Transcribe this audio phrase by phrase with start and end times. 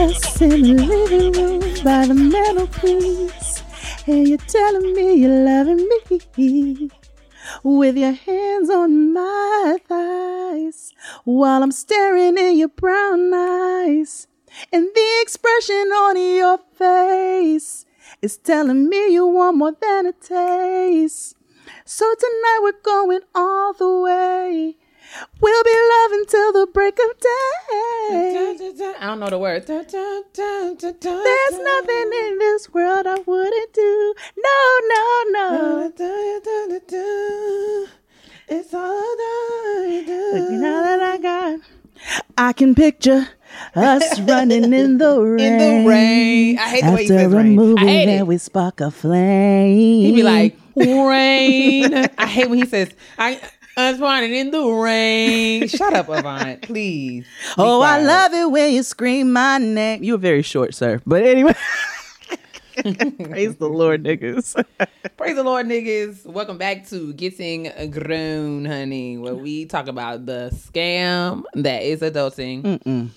[0.00, 2.28] Us in the room by the
[4.06, 5.88] and you're telling me you're loving
[6.36, 6.88] me
[7.64, 10.92] with your hands on my thighs
[11.24, 14.27] while I'm staring in your brown eyes,
[14.72, 17.86] and the expression on your face
[18.22, 21.34] is telling me you want more than a taste.
[21.84, 24.76] So tonight we're going all the way.
[25.40, 28.54] We'll be loving till the break of day.
[29.00, 29.66] I don't know the words.
[29.66, 34.14] There's nothing in this world I wouldn't do.
[34.36, 35.92] No, no, no.
[38.50, 40.38] It's all I do.
[40.38, 40.56] Look, do.
[40.56, 41.60] now that I got,
[42.36, 43.28] I can picture
[43.74, 45.40] us running in the rain.
[45.40, 46.58] In the rain.
[46.58, 47.54] I hate the way he After says rain.
[47.56, 48.26] movie I hate it.
[48.26, 49.76] we spark a flame.
[50.02, 51.94] He'd be like, rain.
[52.18, 53.40] I hate when he says, I,
[53.76, 55.68] was running in the rain.
[55.68, 57.26] Shut up, Avant, please.
[57.56, 60.02] Oh, I love it when you scream my name.
[60.02, 61.00] You were very short, sir.
[61.06, 61.54] But anyway.
[63.24, 64.64] Praise the Lord, niggas.
[65.16, 66.24] Praise the Lord, niggas.
[66.24, 72.62] Welcome back to Getting Grown, honey, where we talk about the scam that is adulting.
[72.62, 73.08] Mm-mm.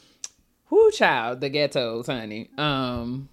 [0.70, 2.50] Whoo, child, the ghettos, honey.
[2.58, 3.30] Um,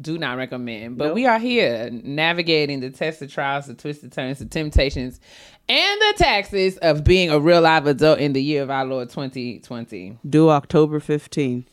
[0.00, 0.98] do not recommend.
[0.98, 5.20] But we are here navigating the tests, the trials, the twisted turns, the temptations,
[5.68, 9.10] and the taxes of being a real live adult in the year of our Lord
[9.10, 10.18] 2020.
[10.28, 11.66] Do October 15th.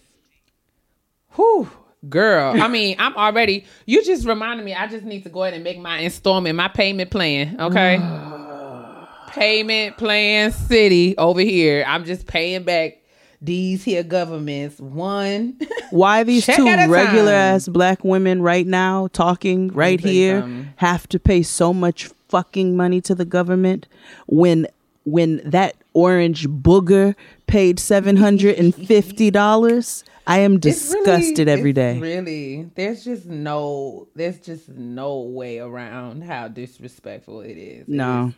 [1.31, 1.71] Whew,
[2.09, 2.61] girl.
[2.61, 3.65] I mean, I'm already.
[3.85, 4.73] You just reminded me.
[4.73, 7.59] I just need to go ahead and make my installment, my payment plan.
[7.59, 7.97] Okay.
[9.27, 11.83] payment plan city over here.
[11.87, 13.01] I'm just paying back
[13.41, 15.59] these here governments one.
[15.91, 17.55] Why these two regular time.
[17.55, 20.73] ass black women right now talking right here something.
[20.77, 23.87] have to pay so much fucking money to the government
[24.27, 24.67] when
[25.03, 27.15] when that orange booger
[27.47, 30.03] paid seven hundred and fifty dollars?
[30.27, 31.99] I am It's really- disgusted every day.
[31.99, 37.87] Really, there's just no, there's just no way around how disrespectful it is.
[37.87, 38.27] No.
[38.29, 38.33] is-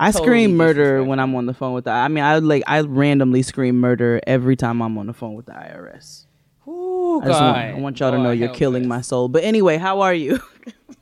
[0.00, 2.62] I totally scream murder when I'm on the phone with the I mean I like
[2.68, 6.26] I randomly scream murder every time I'm on the phone with the IRS.
[6.68, 7.56] Ooh, I, want, God.
[7.56, 8.88] I want y'all to know you're killing us.
[8.88, 9.26] my soul.
[9.28, 10.38] But anyway, how are you?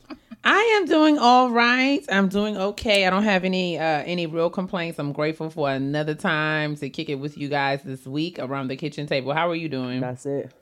[0.48, 2.04] I am doing all right.
[2.08, 3.04] I'm doing okay.
[3.04, 4.96] I don't have any uh any real complaints.
[5.00, 8.76] I'm grateful for another time to kick it with you guys this week around the
[8.76, 9.32] kitchen table.
[9.32, 10.00] How are you doing?
[10.00, 10.52] That's it.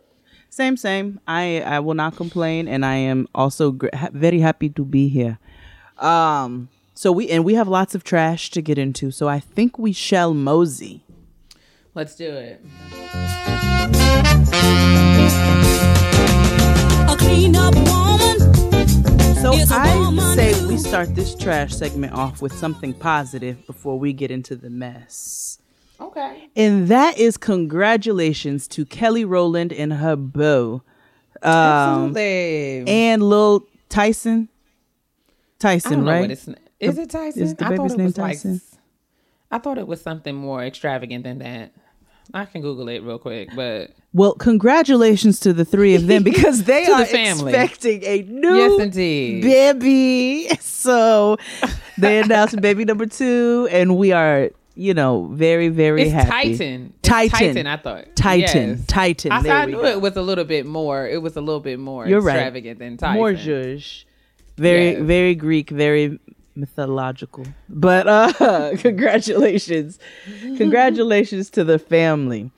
[0.49, 1.21] Same, same.
[1.29, 5.09] I I will not complain, and I am also gr- ha- very happy to be
[5.09, 5.39] here.
[5.99, 6.71] Um.
[6.95, 9.11] So we and we have lots of trash to get into.
[9.11, 11.05] So I think we shall mosey.
[11.93, 12.65] Let's do it.
[17.07, 18.14] A clean up woman.
[19.45, 24.31] So I say we start this trash segment off with something positive before we get
[24.31, 25.59] into the mess.
[26.01, 26.49] Okay.
[26.57, 30.83] And that is congratulations to Kelly Rowland and her beau.
[31.43, 32.85] Um, Absolutely.
[32.89, 34.49] and Lil Tyson.
[35.29, 36.31] I Tyson, don't know right?
[36.31, 36.49] is
[36.97, 37.43] it Tyson?
[37.43, 38.61] is the I baby's thought it name was like Tyson?
[39.51, 41.75] I thought it was something more extravagant than that.
[42.33, 46.63] I can Google it real quick, but Well, congratulations to the three of them because
[46.65, 47.53] they the are family.
[47.53, 49.43] expecting a new yes, indeed.
[49.43, 50.49] baby.
[50.61, 51.37] So
[51.99, 56.31] they announced baby number two, and we are, you know, very, very It's happy.
[56.57, 56.93] Titan.
[57.01, 57.39] It's Titan.
[57.55, 57.67] Titan.
[57.67, 58.05] I thought.
[58.15, 58.69] Titan.
[58.79, 58.87] Yes.
[58.87, 59.33] Titan.
[59.33, 59.85] I, I knew go.
[59.85, 61.09] it was a little bit more.
[61.09, 62.37] It was a little bit more You're right.
[62.37, 63.17] extravagant than Titan.
[63.17, 64.05] More zhuzh.
[64.57, 65.03] Very, Yes.
[65.03, 66.21] very Greek, very
[66.55, 67.45] mythological.
[67.69, 69.99] But uh congratulations.
[70.57, 72.53] congratulations to the family.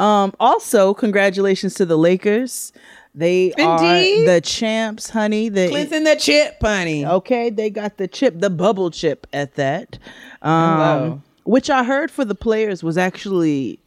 [0.00, 2.72] Um also congratulations to the Lakers.
[3.14, 4.28] They Indeed.
[4.28, 5.48] are the champs, honey.
[5.48, 7.04] The Clinton the chip, honey.
[7.04, 9.98] Okay, they got the chip, the bubble chip at that.
[10.42, 13.80] Um, which I heard for the players was actually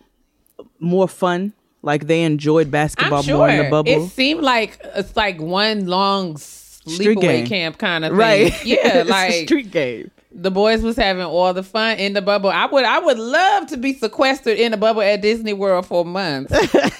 [0.79, 1.53] more fun.
[1.81, 3.37] Like they enjoyed basketball sure.
[3.37, 3.89] more in the bubble.
[3.91, 7.47] It seemed like it's like one long sleepaway game.
[7.47, 8.17] camp kind of thing.
[8.19, 8.65] right.
[8.65, 10.11] Yeah, It's a like street game.
[10.33, 12.49] The boys was having all the fun in the bubble.
[12.49, 16.03] I would I would love to be sequestered in the bubble at Disney World for
[16.03, 16.53] months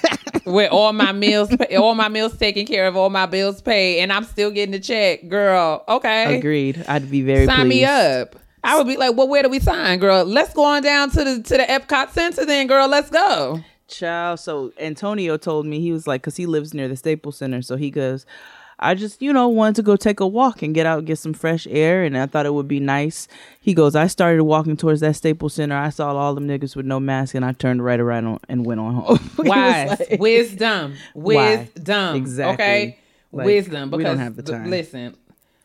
[0.45, 4.11] with all my meals, all my meals taken care of, all my bills paid, and
[4.11, 5.83] I'm still getting the check, girl.
[5.87, 6.85] Okay, Agreed.
[6.87, 8.35] I'd be very sign me up.
[8.63, 10.23] I would be like, well, where do we sign, girl?
[10.23, 12.87] Let's go on down to the to the Epcot Center, then, girl.
[12.87, 13.59] Let's go.
[13.89, 14.39] Child.
[14.39, 17.61] So Antonio told me he was like, because he lives near the Staples Center.
[17.61, 18.25] So he goes,
[18.79, 21.19] I just, you know, wanted to go take a walk and get out and get
[21.19, 22.03] some fresh air.
[22.03, 23.27] And I thought it would be nice.
[23.61, 25.75] He goes, I started walking towards that Staples Center.
[25.77, 28.65] I saw all them niggas with no mask and I turned right around on, and
[28.65, 29.19] went on home.
[29.37, 31.67] Wise, like- wisdom, Why?
[31.75, 32.15] wisdom.
[32.15, 32.53] Exactly.
[32.65, 32.97] Okay,
[33.31, 33.91] Like, wisdom.
[33.91, 34.69] we Because don't have the th- time.
[34.69, 35.15] listen,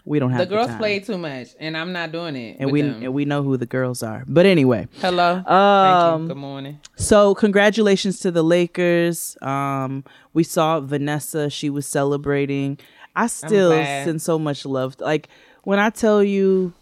[0.04, 0.50] we don't have the time.
[0.50, 0.78] The girls time.
[0.78, 2.56] play too much, and I'm not doing it.
[2.60, 3.02] and we them.
[3.02, 4.24] and we know who the girls are.
[4.26, 5.34] But anyway, hello.
[5.34, 6.28] Thank Um, you.
[6.28, 6.80] Good morning.
[6.96, 9.36] So congratulations to the Lakers.
[9.42, 12.78] Um, we saw Vanessa; she was celebrating.
[13.22, 14.96] I still send so much love.
[15.00, 15.28] Like
[15.64, 16.72] when I tell you,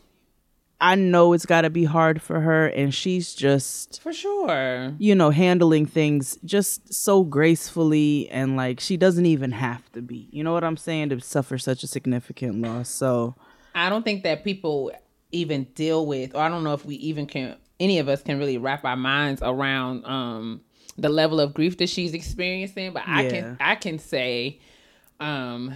[0.80, 4.92] I know it's got to be hard for her, and she's just For sure.
[4.98, 10.28] you know handling things just so gracefully, and like she doesn't even have to be.
[10.30, 11.08] You know what I'm saying?
[11.10, 12.90] To suffer such a significant loss.
[12.90, 13.34] So
[13.74, 14.92] I don't think that people
[15.32, 18.38] even deal with, or I don't know if we even can, any of us can
[18.38, 20.60] really wrap our minds around um,
[20.98, 22.92] the level of grief that she's experiencing.
[22.92, 24.60] But I can, I can say,
[25.20, 25.74] um,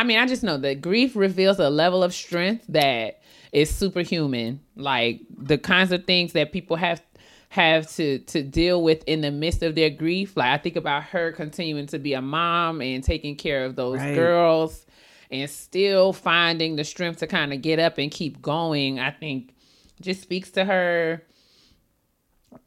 [0.00, 3.20] I mean, I just know that grief reveals a level of strength that
[3.52, 4.60] is superhuman.
[4.74, 7.02] Like the kinds of things that people have
[7.50, 10.38] have to to deal with in the midst of their grief.
[10.38, 13.98] Like I think about her continuing to be a mom and taking care of those
[13.98, 14.14] Right.
[14.14, 14.86] girls
[15.30, 18.98] and still finding the strength to kind of get up and keep going.
[18.98, 19.52] I think
[20.00, 21.22] just speaks to her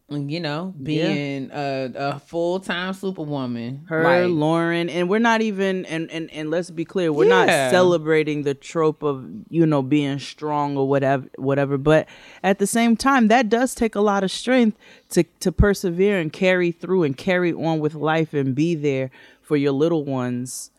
[0.09, 3.85] you know, being a, a full time superwoman.
[3.87, 7.47] her, Like, Lauren, and we're not even and and and let's be clear, we're not
[7.47, 11.77] celebrating the trope of you know being strong or whatever, whatever.
[11.77, 12.07] But
[12.43, 14.77] at the same time, that does take a lot of strength
[15.09, 19.09] to to persevere and carry through and carry on with life and be there
[19.41, 20.71] for your little ones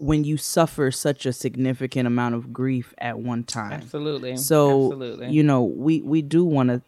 [0.00, 3.72] when you suffer such a significant amount of grief at one time.
[3.72, 4.36] absolutely.
[4.36, 5.30] So absolutely.
[5.30, 6.82] you know, we we do want to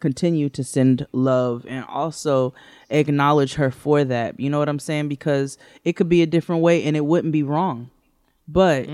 [0.00, 2.54] continue to send love and also
[2.90, 4.38] acknowledge her for that.
[4.38, 5.08] You know what I'm saying?
[5.08, 7.90] Because it could be a different way and it wouldn't be wrong.
[8.46, 8.88] But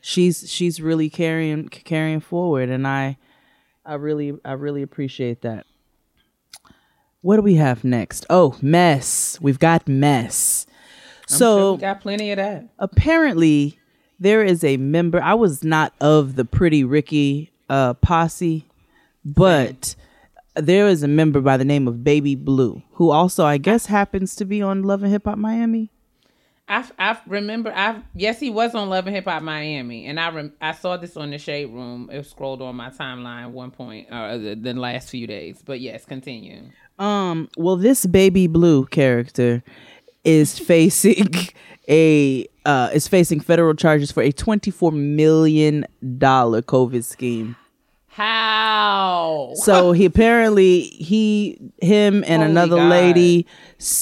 [0.00, 3.16] she's she's really carrying carrying forward and I
[3.86, 5.66] I really I really appreciate that.
[7.20, 8.26] What do we have next?
[8.28, 9.38] Oh, mess.
[9.40, 10.66] We've got mess.
[11.26, 12.68] So sure we got plenty of that.
[12.78, 13.78] apparently
[14.20, 18.64] there is a member i was not of the pretty ricky uh posse
[19.24, 19.94] but
[20.54, 24.36] there is a member by the name of baby blue who also i guess happens
[24.36, 25.90] to be on love and hip hop miami
[26.66, 30.30] I I remember I yes he was on Love and Hip Hop Miami and I
[30.30, 32.08] rem, I saw this on the Shade Room.
[32.10, 35.60] It scrolled on my timeline one point uh, the, the last few days.
[35.62, 36.62] But yes, continue.
[36.98, 39.62] um well this baby blue character
[40.24, 41.28] is facing
[41.88, 45.84] a uh is facing federal charges for a 24 million
[46.18, 47.56] dollar covid scheme
[48.08, 49.50] How?
[49.54, 52.88] so he apparently he him and Holy another God.
[52.88, 53.46] lady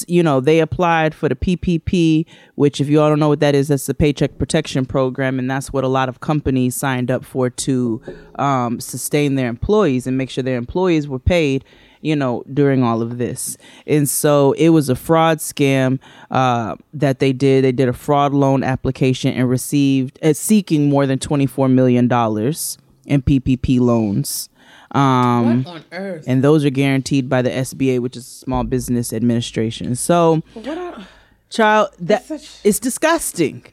[0.07, 2.25] you know they applied for the ppp
[2.55, 5.51] which if you all don't know what that is that's the paycheck protection program and
[5.51, 8.01] that's what a lot of companies signed up for to
[8.35, 11.65] um, sustain their employees and make sure their employees were paid
[12.03, 13.57] you know during all of this
[13.87, 15.97] and so it was a fraud scam
[16.29, 21.07] uh, that they did they did a fraud loan application and received uh, seeking more
[21.07, 24.49] than 24 million dollars in ppp loans
[24.93, 26.25] um, what on earth?
[26.27, 29.95] and those are guaranteed by the SBA, which is Small Business Administration.
[29.95, 31.07] So, are,
[31.49, 33.65] child, that such- it's disgusting.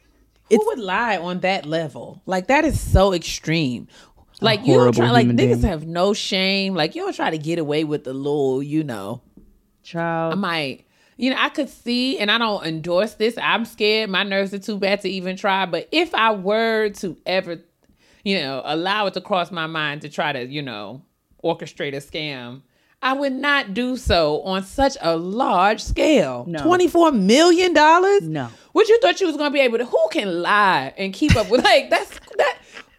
[0.49, 2.21] who would lie on that level?
[2.25, 3.87] Like that is so extreme.
[4.41, 5.61] Like you don't try like niggas being.
[5.61, 6.73] have no shame.
[6.73, 9.21] Like you don't try to get away with the little, you know.
[9.83, 10.33] Child.
[10.33, 10.85] I might,
[11.17, 13.37] you know, I could see, and I don't endorse this.
[13.41, 14.09] I'm scared.
[14.09, 15.65] My nerves are too bad to even try.
[15.65, 17.59] But if I were to ever,
[18.23, 21.03] you know, allow it to cross my mind to try to, you know,
[21.43, 22.61] orchestrate a scam,
[23.03, 26.45] I would not do so on such a large scale.
[26.47, 26.59] No.
[26.59, 27.73] $24 million?
[27.73, 28.49] No.
[28.73, 31.49] What you thought you was gonna be able to who can lie and keep up
[31.49, 32.30] with like that's that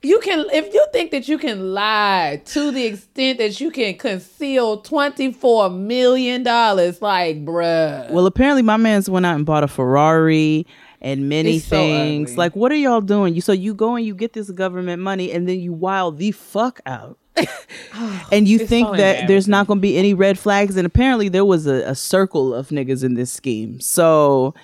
[0.02, 3.94] you can if you think that you can lie to the extent that you can
[3.97, 9.68] conceal 24 million dollars like bruh well, apparently my man's went out and bought a
[9.68, 10.66] Ferrari
[11.00, 12.30] and many It's things.
[12.30, 12.37] ugly.
[12.37, 13.35] like, what are y'all doing?
[13.35, 16.30] You so you go and you get this government money, and then you wild the
[16.32, 17.18] fuck out.
[17.94, 20.87] Ah, and you think so that there's not going to be any red flags, and
[20.87, 23.80] apparently there was a, a circle of niggas in this scheme.
[23.80, 24.54] So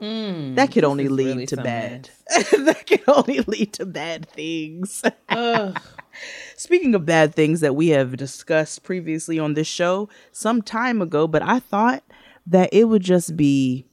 [0.00, 2.10] that could only Mm, lead really to bad.
[2.28, 5.02] that could only lead to bad things.
[6.56, 11.26] Speaking of bad things that we have discussed previously on this show some time ago,
[11.26, 12.02] but I thought
[12.46, 13.84] that it would just be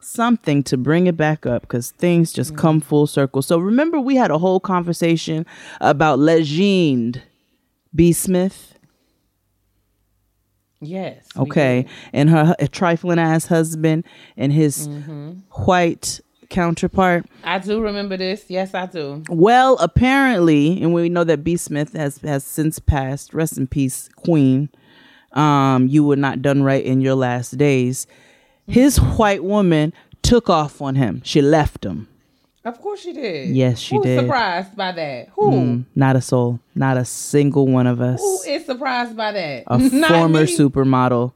[0.00, 3.42] something to bring it back up because things just come full circle.
[3.42, 5.46] So remember, we had a whole conversation
[5.80, 7.22] about Legend
[7.94, 8.12] B.
[8.12, 8.74] Smith.
[10.80, 11.26] Yes.
[11.36, 14.04] Okay, and her trifling ass husband
[14.36, 15.32] and his Mm-hmm.
[15.64, 17.26] white counterpart.
[17.44, 18.46] I do remember this.
[18.48, 19.22] Yes, I do.
[19.28, 21.56] Well, apparently, and we know that B.
[21.56, 23.32] Smith has has since passed.
[23.34, 24.68] Rest in peace, Queen.
[25.32, 28.06] Um, you were not done right in your last days.
[28.66, 31.22] His white woman took off on him.
[31.24, 32.08] She left him.
[32.64, 33.48] Of course she did.
[33.56, 34.20] Yes, she Who's did.
[34.20, 35.28] surprised by that?
[35.34, 35.50] Who?
[35.50, 36.60] Mm, not a soul.
[36.74, 38.20] Not a single one of us.
[38.20, 39.64] Who is surprised by that?
[39.66, 40.56] a former me.
[40.56, 41.32] supermodel.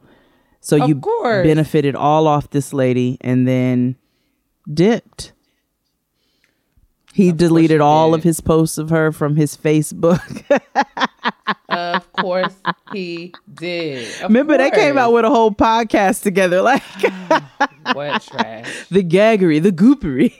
[0.60, 1.46] So Of you course.
[1.46, 3.96] benefited all off this lady and then
[4.72, 5.32] dipped.
[7.14, 8.18] He deleted all did.
[8.18, 10.20] of his posts of her from his Facebook.
[11.68, 12.54] Of course
[12.92, 14.06] he did.
[14.16, 16.82] Of Remember, they came out with a whole podcast together, like
[17.92, 18.86] what trash?
[18.90, 20.32] the gaggery, the goopery.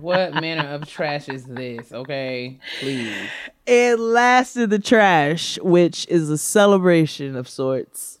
[0.00, 1.92] What manner of trash is this?
[1.92, 3.28] Okay, please.
[3.66, 8.18] it lasted the trash, which is a celebration of sorts.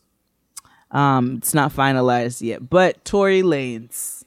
[0.90, 4.24] Um, it's not finalized yet, but Tory Lanez,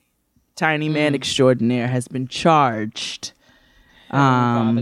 [0.56, 3.32] tiny man extraordinaire, has been charged
[4.12, 4.80] um,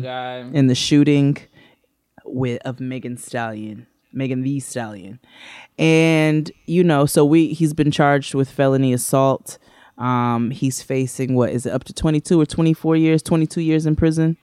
[0.54, 1.38] in the shooting
[2.26, 5.20] with of Megan Stallion, Megan Thee Stallion,
[5.78, 9.58] and you know, so we he's been charged with felony assault.
[9.98, 13.48] Um, he's facing what is it up to twenty two or twenty four years, twenty
[13.48, 14.38] two years in prison.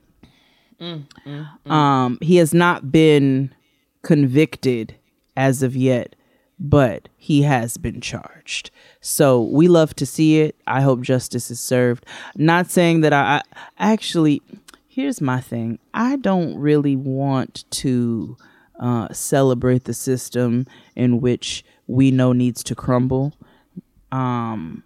[1.66, 3.54] Um, he has not been
[4.02, 4.96] convicted
[5.36, 6.16] as of yet,
[6.58, 8.70] but he has been charged.
[9.00, 10.56] So we love to see it.
[10.66, 12.04] I hope justice is served.
[12.36, 13.42] Not saying that I,
[13.78, 14.42] I actually.
[14.88, 15.78] Here's my thing.
[15.94, 18.36] I don't really want to
[18.78, 23.32] uh, celebrate the system in which we know needs to crumble.
[24.10, 24.84] Um,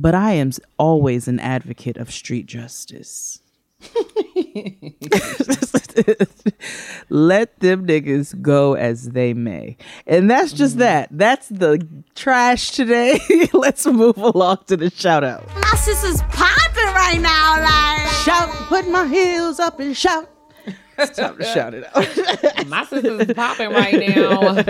[0.00, 3.40] but I am always an advocate of street justice.
[7.10, 9.76] Let them niggas go as they may.
[10.06, 10.80] And that's just mm.
[10.80, 11.08] that.
[11.10, 13.20] That's the trash today.
[13.52, 15.46] Let's move along to the shout out.
[15.56, 18.10] My sister's popping right now, like.
[18.24, 20.30] Shout, put my heels up and shout.
[21.00, 22.66] It's time to shout it out.
[22.68, 24.62] My sister's popping right now.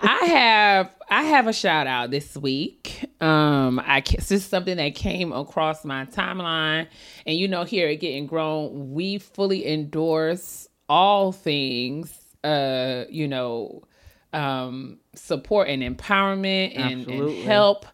[0.00, 3.10] I have I have a shout out this week.
[3.20, 6.88] Um, I this is something that came across my timeline,
[7.26, 12.18] and you know, here at Getting Grown, we fully endorse all things.
[12.42, 13.82] Uh, you know,
[14.32, 17.86] um, support and empowerment and, and help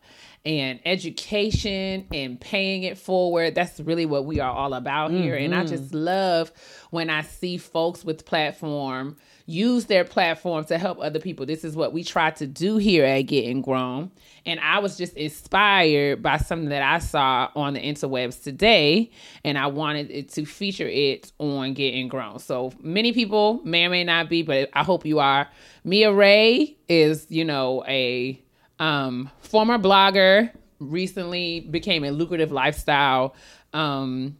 [0.48, 3.54] and education and paying it forward.
[3.54, 5.36] That's really what we are all about here.
[5.36, 5.68] And I mm-hmm.
[5.68, 6.50] just love
[6.88, 11.44] when I see folks with platform use their platform to help other people.
[11.44, 14.10] This is what we try to do here at Getting Grown.
[14.46, 19.10] And I was just inspired by something that I saw on the interwebs today,
[19.44, 22.38] and I wanted it to feature it on Getting Grown.
[22.38, 25.48] So many people may or may not be, but I hope you are.
[25.84, 28.42] Mia Ray is, you know, a
[28.78, 33.34] um, former blogger, recently became a lucrative lifestyle
[33.72, 34.36] um,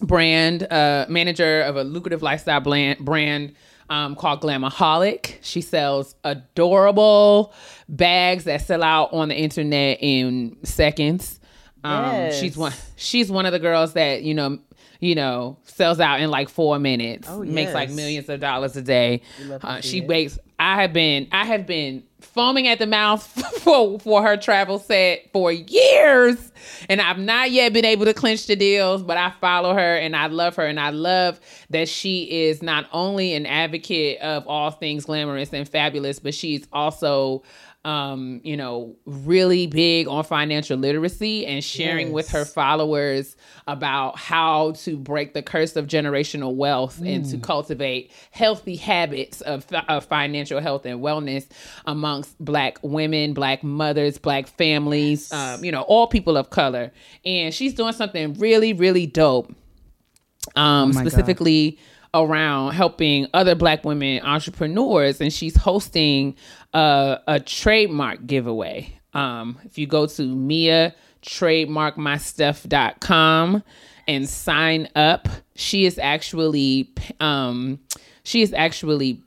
[0.00, 3.54] brand uh, manager of a lucrative lifestyle brand, brand
[3.90, 5.36] um, called Glamaholic.
[5.42, 7.52] She sells adorable
[7.88, 11.40] bags that sell out on the internet in seconds.
[11.82, 12.72] Um, She's one.
[12.96, 14.58] She's one of the girls that you know,
[15.00, 17.28] you know, sells out in like four minutes.
[17.54, 19.20] Makes like millions of dollars a day.
[19.62, 20.38] Uh, she makes.
[20.58, 21.28] I have been.
[21.32, 23.26] I have been foaming at the mouth
[23.60, 26.52] for for her travel set for years,
[26.88, 29.02] and I've not yet been able to clinch the deals.
[29.02, 32.86] But I follow her and I love her, and I love that she is not
[32.92, 37.42] only an advocate of all things glamorous and fabulous, but she's also
[37.84, 43.36] um, you know, really big on financial literacy and sharing with her followers
[43.66, 49.66] about how to break the curse of generational wealth and to cultivate healthy habits of,
[49.88, 51.46] of financial health and wellness
[51.86, 56.90] amongst black women, black mothers, black families, um, you know, all people of color.
[57.24, 59.54] And she's doing something really, really dope
[60.56, 61.36] um, my God.
[62.14, 66.34] Around helping other black women entrepreneurs and she's hosting
[66.72, 68.98] a, a trademark giveaway.
[69.12, 73.62] Um, if you go to mia trademarkmystuff.com
[74.06, 77.80] and sign up she is actually um,
[78.24, 79.22] she is actually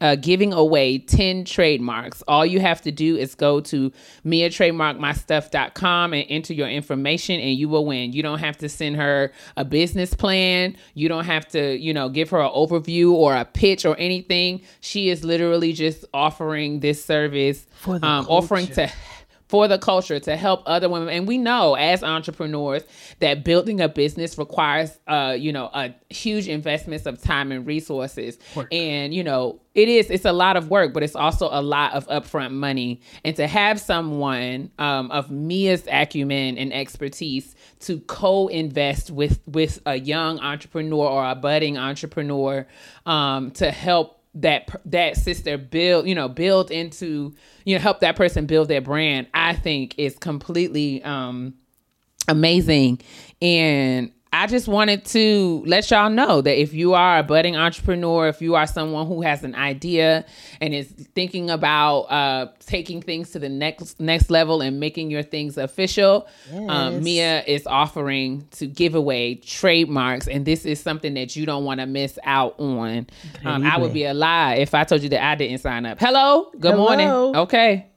[0.00, 2.22] uh, giving away 10 trademarks.
[2.28, 3.92] All you have to do is go to
[4.24, 8.12] miatrademarkmystuff.com and enter your information and you will win.
[8.12, 10.76] You don't have to send her a business plan.
[10.94, 14.62] You don't have to, you know, give her an overview or a pitch or anything.
[14.80, 18.90] She is literally just offering this service, For um, offering to
[19.50, 21.08] for the culture to help other women.
[21.08, 22.84] And we know as entrepreneurs
[23.18, 28.38] that building a business requires uh you know a huge investments of time and resources.
[28.70, 31.94] And you know it is it's a lot of work but it's also a lot
[31.94, 33.00] of upfront money.
[33.24, 39.96] And to have someone um, of mia's acumen and expertise to co-invest with with a
[39.96, 42.68] young entrepreneur or a budding entrepreneur
[43.04, 47.34] um, to help that that sister build you know build into
[47.64, 51.52] you know help that person build their brand i think is completely um
[52.30, 53.00] amazing.
[53.42, 58.28] And I just wanted to let y'all know that if you are a budding entrepreneur,
[58.28, 60.24] if you are someone who has an idea
[60.60, 65.24] and is thinking about uh, taking things to the next next level and making your
[65.24, 66.28] things official,
[66.68, 71.64] um, Mia is offering to give away trademarks, and this is something that you don't
[71.64, 73.08] want to miss out on.
[73.44, 75.98] Um, I would be a lie if I told you that I didn't sign up.
[75.98, 77.08] Hello, good morning.
[77.08, 77.88] Okay,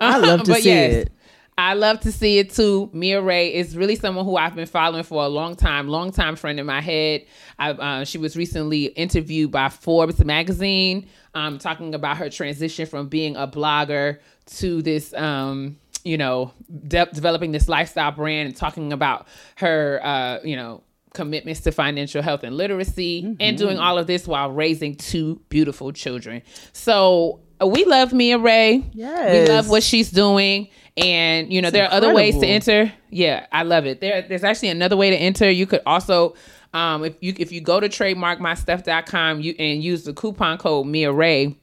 [0.00, 1.12] I love to see yes, it.
[1.62, 2.90] I love to see it too.
[2.92, 6.34] Mia Ray is really someone who I've been following for a long time, long time
[6.34, 7.24] friend in my head.
[7.56, 13.06] I, uh, she was recently interviewed by Forbes magazine, um, talking about her transition from
[13.06, 14.18] being a blogger
[14.56, 16.52] to this, um, you know,
[16.88, 20.82] de- developing this lifestyle brand and talking about her, uh, you know,
[21.14, 25.92] commitments to financial health and literacy and doing all of this while raising two beautiful
[25.92, 26.42] children.
[26.72, 28.84] So uh, we love Mia Ray.
[28.92, 29.48] Yes.
[29.48, 30.68] We love what she's doing.
[30.96, 32.92] And you know, there are other ways to enter.
[33.10, 34.00] Yeah, I love it.
[34.00, 35.50] There there's actually another way to enter.
[35.50, 36.34] You could also
[36.74, 41.12] um if you if you go to trademarkmystuff.com you and use the coupon code Mia
[41.12, 41.56] Ray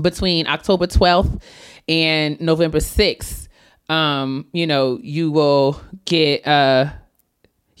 [0.00, 1.40] between October 12th
[1.88, 3.48] and November 6th,
[3.88, 6.92] um, you know, you will get uh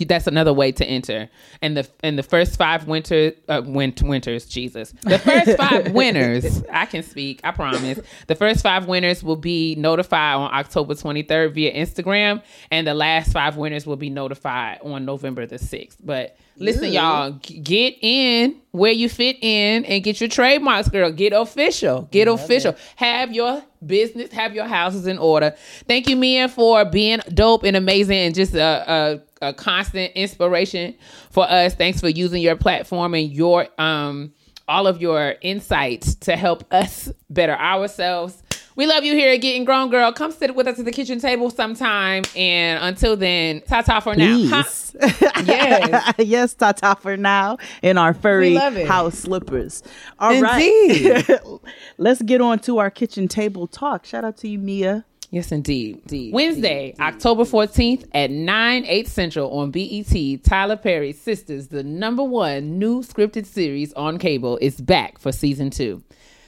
[0.04, 1.28] that's another way to enter.
[1.62, 4.92] And the and the first five winter uh, win- winters, Jesus.
[5.02, 7.98] The first five winners, I can speak, I promise.
[8.26, 13.32] The first five winners will be notified on October 23rd via Instagram and the last
[13.32, 15.96] five winners will be notified on November the 6th.
[16.02, 21.10] But listen y'all, get in where you fit in and get your trademarks, girl.
[21.10, 22.02] Get official.
[22.10, 22.76] Get official.
[22.96, 25.54] Have your business, have your houses in order.
[25.86, 30.94] Thank you, Mia, for being dope and amazing and just a, a, a constant inspiration
[31.30, 31.74] for us.
[31.74, 34.32] Thanks for using your platform and your um
[34.68, 38.42] all of your insights to help us better ourselves.
[38.76, 40.12] We love you here at Getting Grown Girl.
[40.12, 42.24] Come sit with us at the kitchen table sometime.
[42.36, 44.38] And until then, ta ta for now.
[44.48, 44.64] Huh?
[45.46, 46.14] Yes.
[46.18, 49.82] yes, Tata for now in our furry house slippers.
[50.18, 51.40] All right, Indeed.
[51.98, 54.04] Let's get on to our kitchen table talk.
[54.06, 55.04] Shout out to you, Mia.
[55.30, 55.98] Yes, indeed.
[56.02, 56.32] indeed.
[56.32, 62.78] Wednesday, October 14th at 9, 8 Central on BET, Tyler Perry's Sistas, the number one
[62.78, 66.02] new scripted series on cable, is back for season two.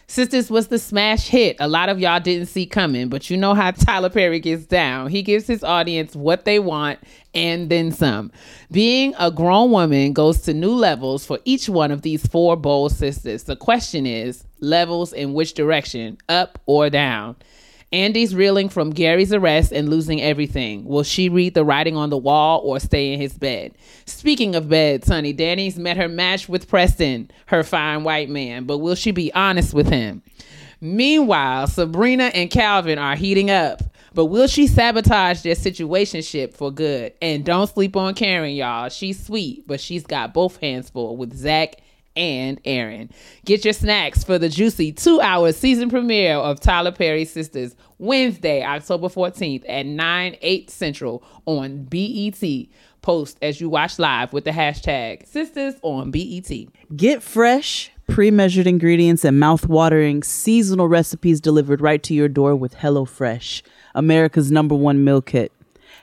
[0.08, 3.52] Sistas was the smash hit a lot of y'all didn't see coming, but you know
[3.52, 5.10] how Tyler Perry gets down.
[5.10, 6.98] He gives his audience what they want
[7.34, 8.32] and then some.
[8.72, 12.92] Being a grown woman goes to new levels for each one of these four bold
[12.92, 13.42] sisters.
[13.42, 17.36] The question is levels in which direction, up or down?
[17.92, 20.85] Andi's reeling from Gary's arrest and losing everything.
[20.85, 23.72] Will she read the writing on the wall or stay in his bed?
[24.05, 28.79] Speaking of beds, honey, Danni's met her match with Preston, her fine white man, but
[28.79, 30.22] will she be honest with him?
[30.81, 33.83] Meanwhile, Sabrina and Calvin are heating up.
[34.14, 37.12] But will she sabotage their situationship for good?
[37.22, 38.88] And don't sleep on Karen, y'all.
[38.88, 41.77] She's sweet, but she's got both hands full with Zac
[42.18, 43.11] and Aaron.
[43.44, 48.62] Get your snacks for the juicy two hour season premiere of Tyler Perry Sistas Wednesday,
[48.62, 52.42] October 14th at 9, 8 Central on BET.
[53.00, 56.50] Post as you watch live with the hashtag Sistas on BET.
[56.96, 62.74] Get fresh, pre measured ingredients and mouth-watering seasonal recipes delivered right to your door with
[62.74, 63.62] HelloFresh,
[63.94, 65.52] America's number one meal kit.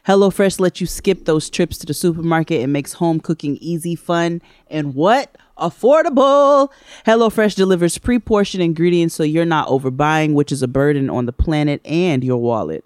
[0.07, 4.41] HelloFresh lets you skip those trips to the supermarket and makes home cooking easy, fun,
[4.69, 5.35] and what?
[5.57, 6.69] Affordable.
[7.05, 11.33] HelloFresh delivers pre portioned ingredients so you're not overbuying, which is a burden on the
[11.33, 12.83] planet and your wallet.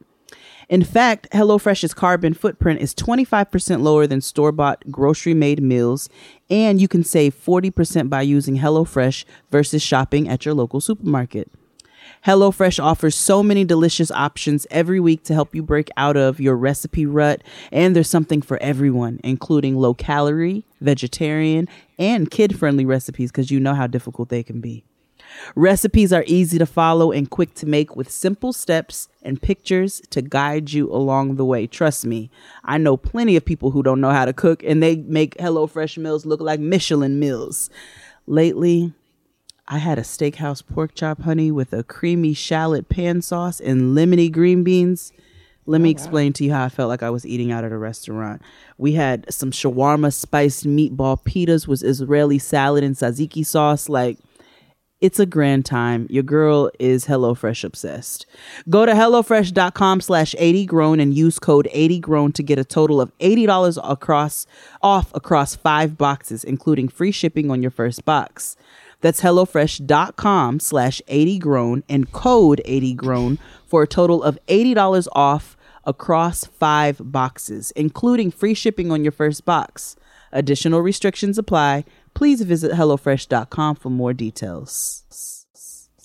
[0.70, 6.10] In fact, HelloFresh's carbon footprint is 25% lower than store bought grocery made meals,
[6.48, 11.52] and you can save 40% by using HelloFresh versus shopping at your local supermarket.
[12.26, 16.56] HelloFresh offers so many delicious options every week to help you break out of your
[16.56, 23.32] recipe rut, and there's something for everyone, including low calorie, vegetarian, and kid friendly recipes
[23.32, 24.84] because you know how difficult they can be.
[25.56, 30.22] Recipes are easy to follow and quick to make with simple steps and pictures to
[30.22, 31.68] guide you along the way.
[31.68, 32.30] Trust me,
[32.64, 35.98] I know plenty of people who don't know how to cook and they make HelloFresh
[35.98, 37.70] meals look like Michelin meals.
[38.26, 38.94] Lately,
[39.72, 44.32] I had a steakhouse pork chop honey with a creamy shallot pan sauce and lemony
[44.32, 45.14] green beans.
[45.68, 47.72] Let me oh, explain to you how I felt like I was eating out at
[47.72, 48.42] a restaurant.
[48.80, 53.88] We had some shawarma spiced meatball pitas with Israeli salad and tzatziki sauce.
[53.88, 54.18] Like,
[55.02, 56.08] it's a grand time.
[56.10, 58.26] Your girl is HelloFresh obsessed.
[58.70, 63.80] Go to HelloFresh.com slash 80grown and use code 80grown to get a total of $80
[63.84, 64.48] across
[64.82, 68.58] off across five boxes, including free shipping on your first box.
[69.02, 77.00] That's HelloFresh.com slash 80grown and code 80grown for a total of $80 off across five
[77.00, 79.96] boxes, including free shipping on your first box.
[80.32, 81.86] Additional restrictions apply.
[82.14, 85.06] Please visit HelloFresh.com for more details.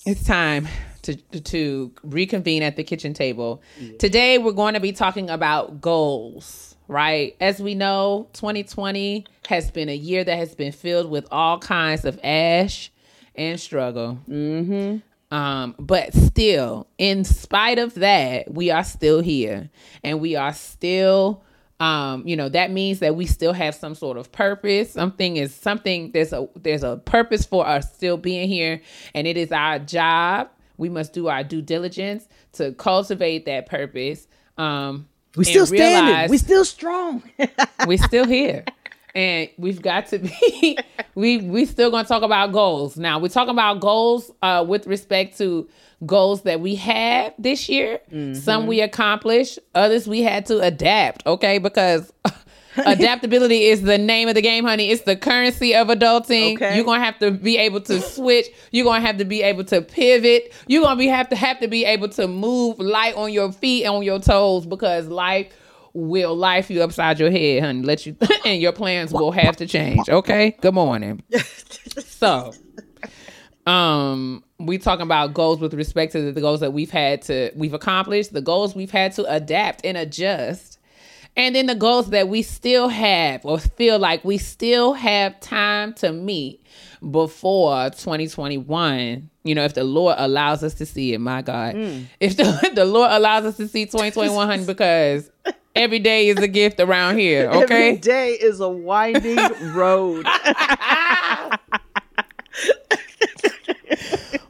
[0.05, 0.67] It's time
[1.01, 3.61] to to reconvene at the kitchen table.
[3.99, 7.35] Today we're going to be talking about goals, right?
[7.39, 12.05] As we know, 2020 has been a year that has been filled with all kinds
[12.05, 12.91] of ash
[13.35, 14.19] and struggle.
[14.29, 14.97] Mm-hmm.
[15.35, 19.69] Um, but still, in spite of that, we are still here,
[20.03, 21.43] and we are still
[21.81, 25.53] um you know that means that we still have some sort of purpose something is
[25.53, 28.79] something there's a there's a purpose for us still being here
[29.13, 34.25] and it is our job we must do our due diligence to cultivate that purpose
[34.57, 36.29] um We still standing.
[36.29, 37.23] We still strong.
[37.87, 38.65] we're still here.
[39.13, 40.77] And we've got to be
[41.15, 42.97] we we still gonna talk about goals.
[42.97, 45.69] Now we're talking about goals uh with respect to
[46.05, 47.99] goals that we had this year.
[48.33, 51.57] Some we accomplished others we had to adapt okay?
[51.57, 52.11] Because
[52.85, 56.75] adaptability is the name of the game honey it's the currency of adulting Okay.
[56.75, 59.81] you're gonna have to be able to switch you're gonna have to be able to
[59.81, 63.51] pivot you're gonna be have to have to be able to move light on your
[63.51, 65.51] feet and on your toes because life
[65.93, 67.81] will life you upside your head, honey.
[67.81, 70.09] Let you and your plans will have to change.
[70.09, 70.57] Okay.
[70.59, 71.23] Good morning.
[72.05, 72.51] so,
[73.65, 77.73] um, we talking about goals with respect to the goals that we've had to we've
[77.73, 80.74] accomplished, the goals we've had to adapt and adjust,
[81.37, 85.93] and then the goals that we still have or feel like we still have time
[85.93, 86.65] to meet
[87.11, 92.05] before 2021 you know if the lord allows us to see it my god mm.
[92.19, 95.29] if the, the lord allows us to see 2021 honey because
[95.75, 99.37] every day is a gift around here Every okay day is a winding
[99.73, 100.25] road.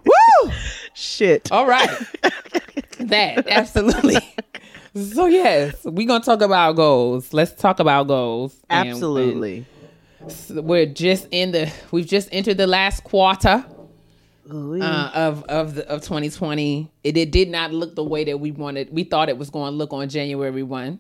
[0.06, 0.52] Woo!
[0.94, 1.52] Shit.
[1.52, 1.90] all right
[3.00, 4.18] that absolutely
[4.96, 9.66] so yes we're gonna talk about goals let's talk about goals And- and Absolutely.
[10.50, 13.66] we're just in the we've just entered the last quarter
[14.50, 16.92] uh, of of the, of 2020.
[17.04, 18.90] It, it did not look the way that we wanted.
[18.94, 21.00] We thought it was going to look on January one.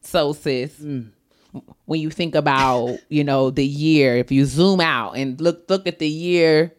[0.00, 5.40] So, sis, when you think about you know the year, if you zoom out and
[5.40, 6.72] look look at the year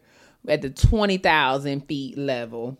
[0.48, 2.78] at the twenty thousand feet level,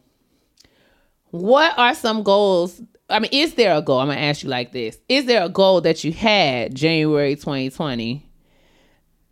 [1.30, 2.80] what are some goals?
[3.14, 4.00] I mean, is there a goal?
[4.00, 8.28] I'm gonna ask you like this: Is there a goal that you had January 2020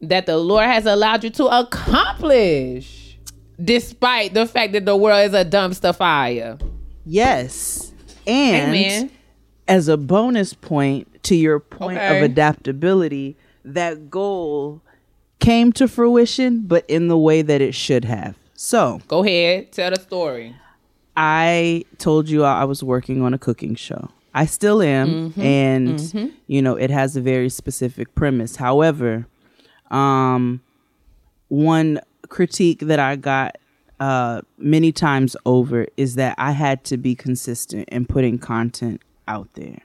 [0.03, 3.19] that the Lord has allowed you to accomplish,
[3.63, 6.59] despite the fact that the world is a dumpster fire?
[7.05, 7.89] yes.
[8.25, 9.11] And Amen.
[9.67, 12.19] as a bonus point to your point Okay.
[12.19, 14.81] of adaptability, that goal
[15.41, 18.37] came to fruition, but in the way that it should have.
[18.55, 20.55] So Go ahead, tell the story.
[21.17, 24.09] I told you I was working on a cooking show.
[24.35, 26.01] I still am, and
[26.47, 28.57] you know it has a very specific premise.
[28.57, 29.27] However,
[29.91, 30.63] um,
[31.49, 33.59] one critique that I got
[34.01, 39.49] uh, many times over is that I had to be consistent in putting content out
[39.53, 39.81] there,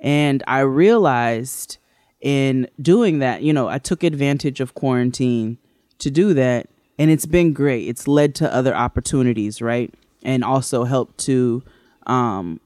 [0.00, 1.78] and I realized
[2.20, 5.58] in doing that, you know, I took advantage of quarantine
[5.98, 7.86] to do that, and it's been great.
[7.86, 9.94] It's led to other opportunities, right?
[10.22, 11.62] And also help to,
[12.06, 12.60] um,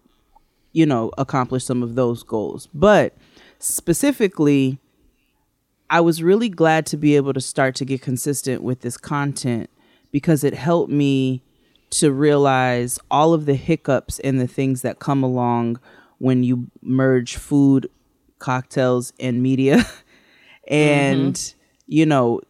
[0.72, 2.68] you know, accomplish some of those goals.
[2.72, 3.14] But
[3.58, 4.78] specifically,
[5.90, 9.68] I was really glad to be able to start to get consistent with this content
[10.12, 11.42] because it helped me
[11.90, 15.80] to realize all of the hiccups and the things that come along
[16.18, 17.90] when you merge food,
[18.38, 19.84] cocktails, and media.
[20.68, 21.54] and
[21.86, 22.40] you know,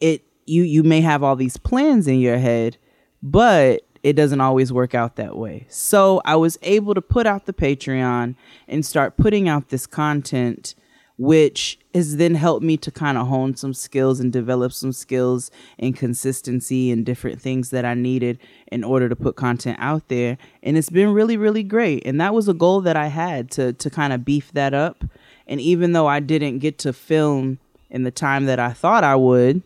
[0.00, 2.76] it you you may have all these plans in your head,
[3.22, 5.66] but it doesn't always work out that way.
[5.68, 8.36] So I was able to put out the Patreon
[8.68, 10.76] and start putting out this content
[11.18, 15.50] which has then helped me to kind of hone some skills and develop some skills
[15.78, 18.38] and consistency and different things that I needed
[18.70, 20.36] in order to put content out there.
[20.62, 22.06] And it's been really, really great.
[22.06, 25.04] And that was a goal that I had to to kind of beef that up.
[25.48, 29.16] And even though I didn't get to film in the time that I thought I
[29.16, 29.62] would,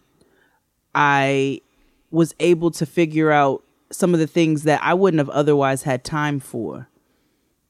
[0.94, 1.62] I
[2.12, 6.04] was able to figure out some of the things that I wouldn't have otherwise had
[6.04, 6.88] time for.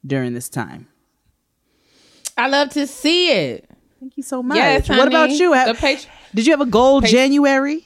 [0.07, 0.89] during this time.
[2.37, 3.69] I love to see it.
[4.01, 4.57] Thank you so much.
[4.57, 5.55] Yes, what about you?
[6.35, 7.85] Did you have a goal January?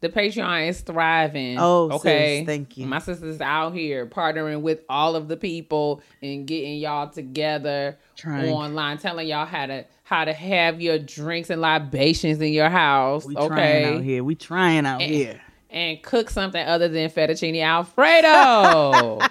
[0.00, 1.58] The Patreon is thriving.
[1.58, 2.40] Oh, okay.
[2.40, 2.86] sis, thank you.
[2.86, 8.50] My sister's out here partnering with all of the people and getting y'all together Trying.
[8.52, 13.24] online, telling y'all how to how to have your drinks and libations in your house.
[13.26, 13.46] We okay.
[13.48, 14.24] trying out here.
[14.24, 15.40] We trying out And- here.
[15.70, 19.18] And cook something other than fettuccine alfredo.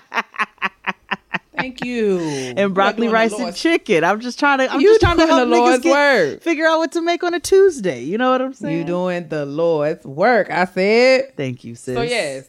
[1.55, 2.19] Thank you.
[2.55, 4.03] And broccoli, rice, and chicken.
[4.03, 4.71] I'm just trying to.
[4.71, 6.41] I'm You just trying to help the Lord's get, work.
[6.43, 8.03] figure out what to make on a Tuesday.
[8.03, 8.77] You know what I'm saying?
[8.77, 10.51] You doing the Lord's work.
[10.51, 11.35] I said.
[11.35, 11.95] Thank you, sis.
[11.95, 12.47] So yes.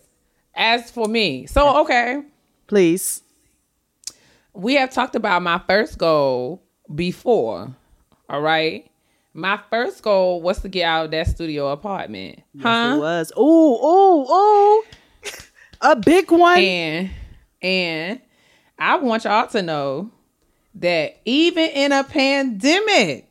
[0.54, 2.20] As for me, so okay,
[2.66, 3.22] Please.
[4.52, 6.62] we have talked about my first goal
[6.94, 7.74] before.
[8.28, 8.87] All right.
[9.38, 12.40] My first goal was to get out of that studio apartment.
[12.54, 12.94] Yes, huh?
[12.96, 13.32] it was.
[13.38, 14.84] Ooh, ooh, ooh.
[15.80, 16.58] A big one.
[16.58, 17.10] And
[17.62, 18.20] and
[18.76, 20.10] I want y'all to know
[20.74, 23.30] that even in a pandemic,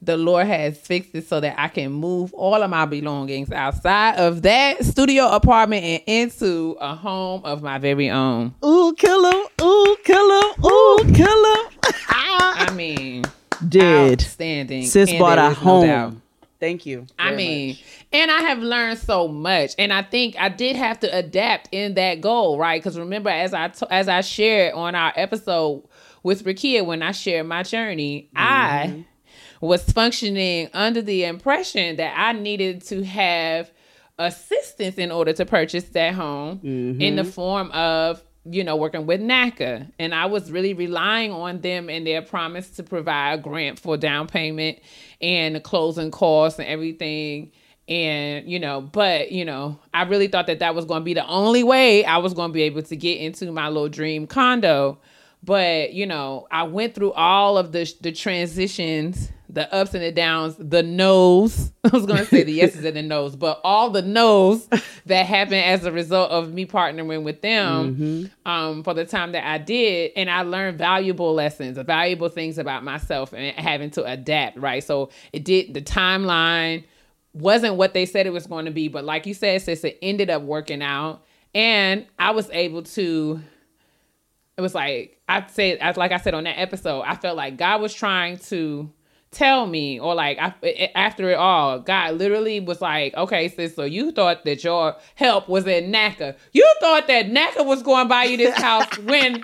[0.00, 4.16] the Lord has fixed it so that I can move all of my belongings outside
[4.16, 8.54] of that studio apartment and into a home of my very own.
[8.64, 9.46] ooh, kill him.
[9.60, 10.64] Ooh, kill him.
[10.64, 11.72] Ooh, kill him.
[12.08, 13.26] I mean,
[13.68, 14.20] Did.
[14.20, 14.86] outstanding.
[14.86, 16.22] Sis and bought a is no home.
[16.60, 17.06] Thank you.
[17.18, 17.84] I mean, much.
[18.12, 21.94] and I have learned so much, and I think I did have to adapt in
[21.94, 22.80] that goal, right?
[22.80, 25.82] Because remember, as I t- as I shared on our episode
[26.22, 29.66] with Rakia when I shared my journey, I mm-hmm.
[29.66, 33.70] was functioning under the impression that I needed to have
[34.18, 37.30] assistance in order to purchase that home in the mm-hmm.
[37.30, 42.06] form of you know working with NACA and I was really relying on them and
[42.06, 44.80] their promise to provide a grant for down payment
[45.20, 47.52] and closing costs and everything.
[47.86, 51.14] And you know but you know I really thought that that was going to be
[51.14, 54.26] the only way I was going to be able to get into my little dream
[54.26, 54.98] condo.
[55.42, 60.12] But you know i went through all of the the transitions the ups and the
[60.12, 61.72] downs the no's.
[61.84, 64.66] I was going to say the yeses and the no's but all the no's
[65.06, 69.46] that happened as a result of me partnering with them um, for the time that
[69.46, 74.56] i did and i learned valuable lessons valuable things about myself and having to adapt
[74.58, 74.82] right?
[74.82, 76.84] So it did the timeline
[77.32, 79.98] wasn't what they said it was going to be but like you said sis it
[80.02, 83.40] ended up working out and i was able to
[84.56, 87.56] it was like I said, as like I said on that episode, I felt like
[87.56, 88.90] God was trying to
[89.34, 93.84] tell me, or like I, after it all, God literally was like, "Okay, sis, so
[93.84, 96.36] you thought that your help was in NACA.
[96.52, 99.42] You thought that NACA was going buy you this house when."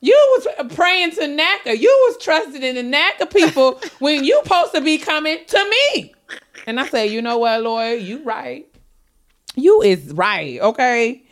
[0.00, 1.78] You was praying to NACA.
[1.78, 6.14] You was trusting in the NACA people when you supposed to be coming to me.
[6.66, 8.66] And I say, you know what, Lord, you right.
[9.56, 11.22] You is right, okay?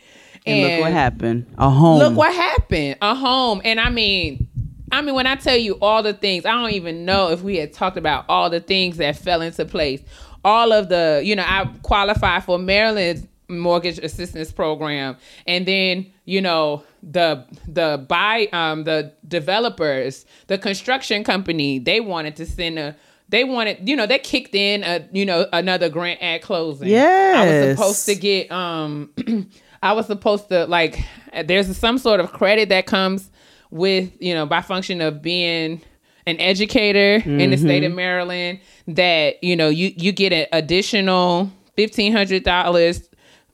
[0.45, 1.45] And, look what happened.
[1.57, 1.99] A home.
[1.99, 2.97] Look what happened.
[3.01, 3.61] A home.
[3.63, 4.47] And I mean,
[4.93, 7.57] I mean, when I tell you all the things, I don't even know if we
[7.57, 10.01] had talked about all the things that fell into place.
[10.45, 15.17] All of the, you know, I qualified for Maryland's mortgage assistance program.
[15.47, 22.35] And then, you know, the the buy um the developers, the construction company, they wanted
[22.37, 22.95] to send a
[23.29, 26.87] they wanted, you know, they kicked in a, you know, another grant at closing.
[26.87, 29.09] Yeah, I was supposed to get um
[29.81, 31.03] I was supposed to like
[31.45, 33.31] there's some sort of credit that comes
[33.73, 35.81] with, you know, by function of being
[36.25, 37.97] an educator in the state of mm-hmm.
[37.97, 43.09] Maryland that, you know, you you get an additional $1500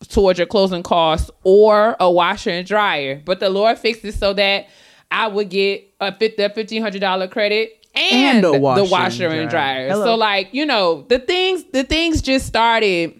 [0.10, 3.22] towards your closing costs or a washer and dryer.
[3.24, 4.68] But the Lord fixed it so that
[5.10, 9.40] I would get a fif- the $1500 credit and, And a the washer washer, and
[9.40, 9.88] and dryer.
[9.88, 10.04] dryer.
[10.04, 13.20] So like, you know, the things the things just started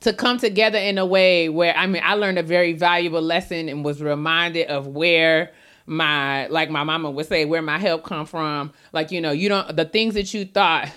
[0.00, 3.68] to come together in a way where I mean I learned a very valuable lesson
[3.68, 5.52] and was reminded of where
[5.86, 9.48] my like my mama would say where my help come from like you know you
[9.48, 10.90] don't the things that you thought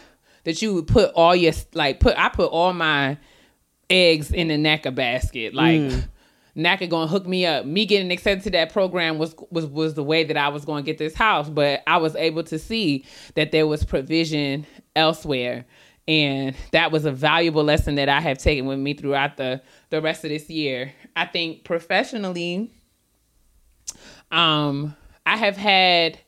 [0.45, 3.17] that you would put all your like put I put all my
[3.89, 6.07] eggs in the NACA basket like mm.
[6.59, 7.65] NACA gonna hook me up.
[7.65, 10.81] Me getting accepted to that program was was was the way that I was gonna
[10.81, 15.65] get this house, but I was able to see that there was provision elsewhere.
[16.07, 20.01] And that was a valuable lesson that I have taken with me throughout the the
[20.01, 20.91] rest of this year.
[21.15, 22.73] I think professionally,
[24.31, 26.19] um, I have had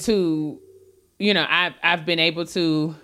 [0.00, 0.60] to,
[1.18, 2.94] you know, I've I've been able to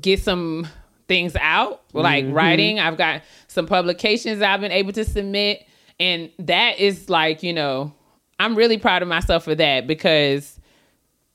[0.00, 0.66] get some
[1.08, 2.80] things out, like writing.
[2.80, 5.66] I've got some publications I've been able to submit,
[6.00, 7.94] and that is like, you know,
[8.38, 10.58] I'm really proud of myself for that because,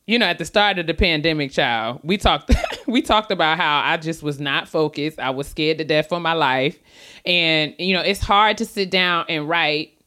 [0.05, 2.51] you know, at the start of the pandemic, child, we talked
[2.87, 5.19] we talked about how I just was not focused.
[5.19, 6.77] I was scared to death for my life,
[7.25, 9.98] and you know, it's hard to sit down and write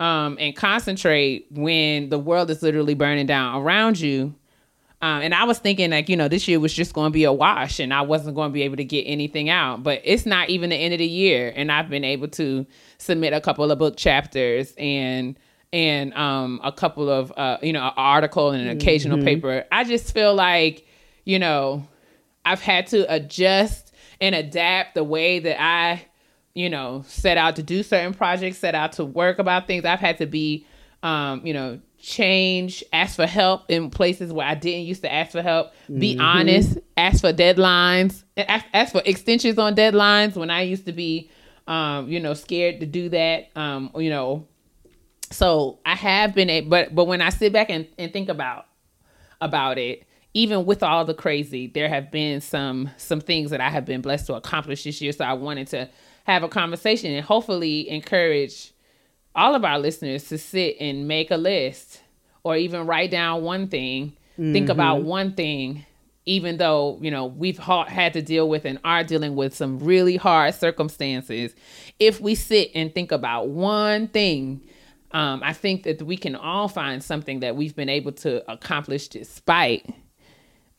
[0.00, 4.34] um, and concentrate when the world is literally burning down around you.
[5.02, 7.24] Um, and I was thinking like, you know, this year was just going to be
[7.24, 9.82] a wash and I wasn't going to be able to get anything out.
[9.82, 11.52] But it's not even the end of the year.
[11.56, 12.66] And I've been able to
[12.98, 15.38] submit a couple of book chapters and
[15.72, 19.24] and um, a couple of, uh, you know, an article and an occasional Mm-hmm.
[19.26, 19.64] paper.
[19.70, 20.84] I just feel like,
[21.24, 21.86] you know,
[22.44, 26.04] I've had to adjust and adapt the way that I,
[26.54, 29.84] you know, set out to do certain projects, set out to work about things.
[29.84, 30.66] I've had to be,
[31.02, 35.32] um, you know, change, ask for help in places where I didn't used to ask
[35.32, 40.62] for help, be honest, ask for deadlines, ask, ask for extensions on deadlines when I
[40.62, 41.30] used to be,
[41.66, 44.46] um, you know, scared to do that, um, you know.
[45.30, 48.66] So I have been, a, but but when I sit back and, and think about
[49.40, 53.68] about it even with all the crazy there have been some some things that i
[53.68, 55.88] have been blessed to accomplish this year so i wanted to
[56.24, 58.72] have a conversation and hopefully encourage
[59.34, 62.02] all of our listeners to sit and make a list
[62.42, 65.84] or even write down one thing think about one thing
[66.24, 69.78] even though you know we've ha- had to deal with and are dealing with some
[69.78, 71.54] really hard circumstances
[71.98, 74.62] if we sit and think about one thing
[75.12, 79.08] um, I think that we can all find something that we've been able to accomplish
[79.08, 79.86] despite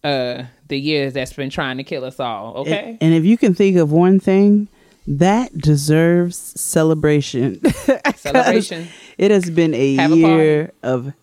[0.04, 2.58] uh, the years that's been trying to kill us all.
[2.58, 2.98] Okay.
[3.02, 4.70] And if you can think of one thing,
[5.08, 7.62] that deserves celebration.
[8.16, 8.88] Celebration.
[9.18, 11.14] It has been a Have a year of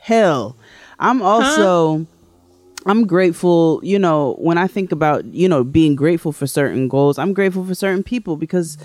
[0.00, 0.56] hell.
[0.98, 2.06] I'm also
[2.86, 7.18] I'm grateful, you know, when I think about, you know, being grateful for certain goals,
[7.18, 8.78] I'm grateful for certain people because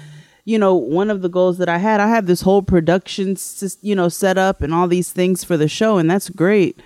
[0.46, 3.38] you know, one of the goals that I had, I have this whole production,
[3.82, 6.78] you know, set up and all these things for the show, and that's great.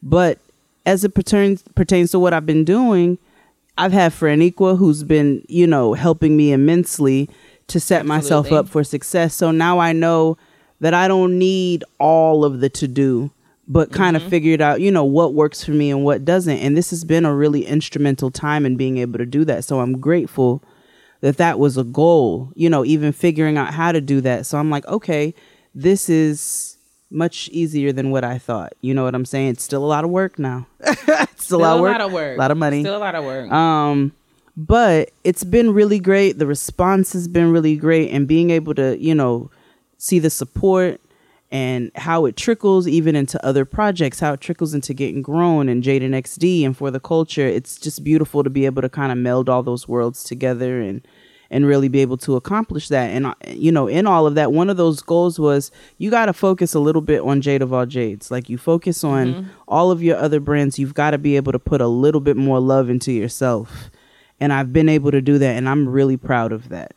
[0.00, 0.38] But
[0.86, 3.18] as it pertains pertains to what I've been doing,
[3.80, 7.30] I've had Franiqua who's been, you know, helping me immensely
[7.68, 9.34] to set myself up for success.
[9.34, 10.36] So now I know
[10.80, 13.30] that I don't need all of the to do,
[13.66, 14.30] but kind of mm-hmm.
[14.30, 16.58] figured out, you know, what works for me and what doesn't.
[16.58, 19.64] And this has been a really instrumental time in being able to do that.
[19.64, 20.62] So I'm grateful
[21.22, 24.44] that that was a goal, you know, even figuring out how to do that.
[24.44, 25.34] So I'm like, okay,
[25.74, 26.69] this is
[27.10, 28.72] much easier than what I thought.
[28.80, 29.48] You know what I'm saying?
[29.48, 30.66] It's still a lot of work now.
[30.80, 31.92] it's still, a lot of work.
[31.92, 32.36] lot of work.
[32.36, 32.80] A lot of money.
[32.82, 33.50] Still a lot of work.
[33.50, 34.12] Um,
[34.56, 36.38] but it's been really great.
[36.38, 39.50] The response has been really great, and being able to, you know,
[39.98, 41.00] see the support
[41.50, 45.82] and how it trickles even into other projects, how it trickles into getting grown and
[45.82, 47.46] Jaden XD and for the culture.
[47.46, 51.02] It's just beautiful to be able to kind of meld all those worlds together and
[51.50, 53.10] and really be able to accomplish that.
[53.10, 56.26] And uh, you know, in all of that, one of those goals was you got
[56.26, 58.30] to focus a little bit on Jade of all Jades.
[58.30, 61.58] Like you focus on all of your other brands, you've got to be able to
[61.58, 63.90] put a little bit more love into yourself.
[64.38, 66.92] And I've been able to do that, and I'm really proud of that.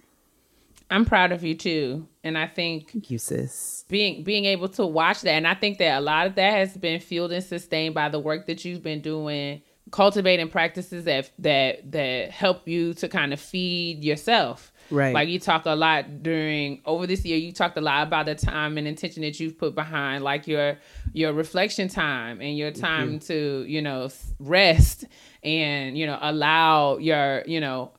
[0.89, 3.83] I'm proud of you too, and I think Thank you, sis.
[3.89, 6.77] being being able to watch that, and I think that a lot of that has
[6.77, 11.91] been fueled and sustained by the work that you've been doing, cultivating practices that that
[11.91, 14.73] that help you to kind of feed yourself.
[14.89, 15.13] Right.
[15.13, 17.37] Like you talk a lot during over this year.
[17.37, 20.79] You talked a lot about the time and intention that you've put behind, like your
[21.13, 25.05] your reflection time and your time to you know rest
[25.43, 27.91] and you know allow your you know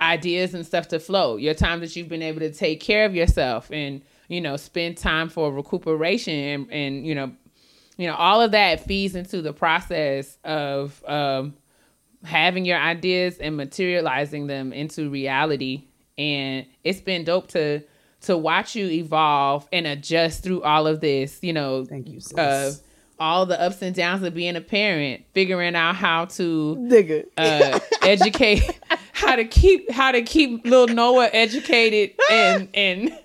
[0.00, 1.36] ideas and stuff to flow.
[1.36, 4.96] Your time that you've been able to take care of yourself and you know spend
[4.96, 7.30] time for recuperation and, and you know
[7.96, 11.54] you know all of that feeds into the process of um,
[12.24, 15.84] having your ideas and materializing them into reality
[16.18, 17.82] and it's been dope to
[18.20, 22.38] to watch you evolve and adjust through all of this you know Thank you, sis.
[22.38, 22.72] uh,
[23.18, 27.26] all the ups and downs of being a parent figuring out how to Nigga.
[27.36, 28.80] uh, educate
[29.12, 33.18] how to keep how to keep little Noah educated and and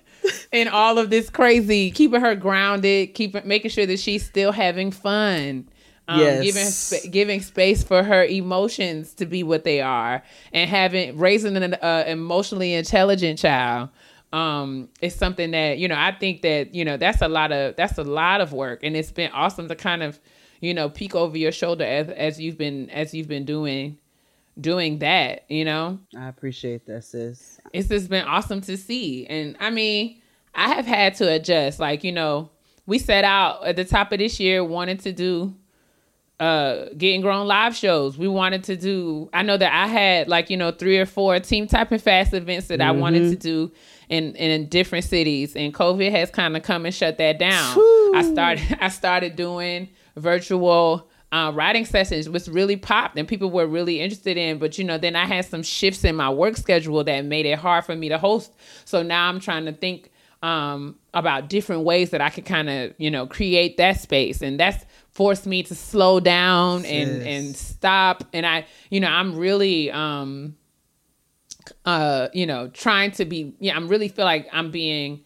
[0.52, 4.90] and all of this crazy keeping her grounded keeping making sure that she's still having
[4.90, 5.68] fun
[6.08, 6.42] um, Yes.
[6.44, 11.56] giving sp- giving space for her emotions to be what they are and having raising
[11.56, 13.90] an uh, emotionally intelligent child
[14.32, 17.74] um it's something that you know i think that you know that's a lot of
[17.76, 20.18] that's a lot of work and it's been awesome to kind of
[20.60, 23.96] you know peek over your shoulder as as you've been as you've been doing
[24.60, 27.60] doing that you know I appreciate that, sis.
[27.72, 29.26] it's just been awesome to see.
[29.26, 30.20] And I mean,
[30.54, 31.78] I have had to adjust.
[31.78, 32.50] Like, you know,
[32.86, 35.54] we set out at the top of this year wanted to do
[36.40, 38.16] uh getting grown live shows.
[38.16, 41.38] We wanted to do I know that I had like, you know, three or four
[41.40, 43.72] team type and fast events that I wanted to do
[44.08, 47.76] in in different cities and COVID has kind of come and shut that down.
[48.14, 53.66] I started I started doing virtual uh, writing sessions was really popped and people were
[53.66, 54.58] really interested in.
[54.58, 57.58] But you know, then I had some shifts in my work schedule that made it
[57.58, 58.52] hard for me to host.
[58.84, 60.10] So now I'm trying to think
[60.42, 64.40] um, about different ways that I could kind of, you know, create that space.
[64.40, 68.24] And that's forced me to slow down and, and stop.
[68.32, 70.56] And I, you know, I'm really, um,
[71.84, 75.24] uh, you know, trying to be, yeah, I'm really feel like I'm being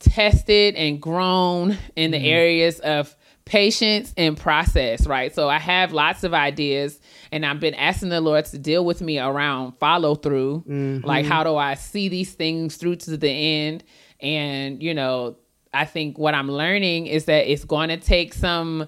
[0.00, 3.14] tested and grown in the areas of
[3.50, 5.34] patience and process, right?
[5.34, 7.00] So I have lots of ideas
[7.32, 10.60] and I've been asking the Lord to deal with me around follow through.
[10.68, 11.04] Mm-hmm.
[11.04, 13.82] Like, how do I see these things through to the end?
[14.20, 15.36] And, you know,
[15.74, 18.86] I think what I'm learning is that it's going to take some,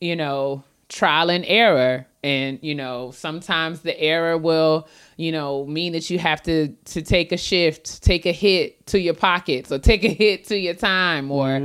[0.00, 0.62] you know,
[0.94, 2.06] trial and error.
[2.22, 4.88] And, you know, sometimes the error will,
[5.18, 8.98] you know, mean that you have to to take a shift, take a hit to
[8.98, 11.56] your pockets or take a hit to your time or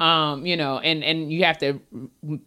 [0.00, 1.80] um, you know, and and you have to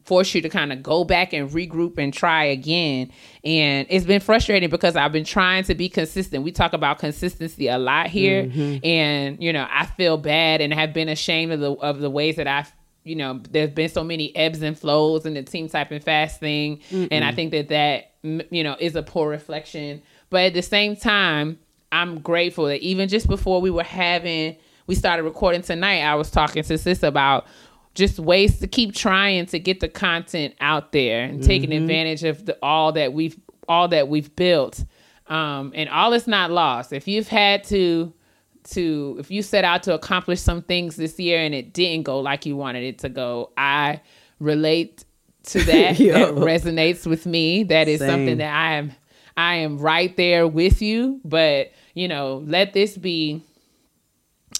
[0.03, 3.09] force you to kind of go back and regroup and try again.
[3.45, 6.43] And it's been frustrating because I've been trying to be consistent.
[6.43, 8.51] We talk about consistency a lot here
[8.83, 12.35] and you know, I feel bad and have been ashamed of the of the ways
[12.35, 12.73] that I've
[13.03, 16.39] you know, there's been so many ebbs and flows in the team type and fast
[16.39, 16.81] thing,
[17.11, 18.11] and I think that that
[18.51, 20.01] you know is a poor reflection.
[20.29, 21.59] But at the same time,
[21.91, 24.55] I'm grateful that even just before we were having,
[24.87, 27.47] we started recording tonight, I was talking to sis about
[27.93, 32.45] just ways to keep trying to get the content out there and taking advantage of
[32.45, 33.37] the, all that we've
[33.67, 34.83] all that we've built.
[35.27, 36.93] Um, and all is not lost.
[36.93, 38.13] If you've had to
[38.65, 42.19] to if you set out to accomplish some things this year and it didn't go
[42.19, 44.01] like you wanted it to go, I
[44.39, 45.05] relate
[45.43, 45.97] to that.
[45.97, 47.63] That resonates with me.
[47.63, 48.09] That is Same.
[48.09, 48.91] something that I am
[49.37, 51.19] I am right there with you.
[51.23, 53.41] But you know, let this be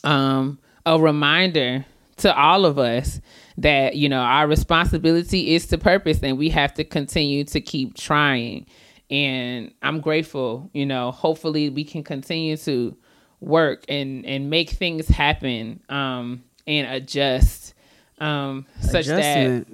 [0.04, 1.86] um a reminder
[2.18, 3.20] to all of us
[3.58, 7.95] that you know our responsibility is to purpose and we have to continue to keep
[7.95, 8.66] trying
[9.10, 12.95] and i'm grateful you know hopefully we can continue to
[13.42, 17.74] work and and make things happen um and adjust
[18.20, 19.66] um such that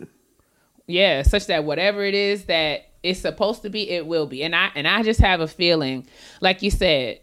[0.87, 4.41] yeah such that whatever it is that it's supposed to be it will be.
[4.41, 6.07] And i and i just have a feeling
[6.41, 7.19] like you said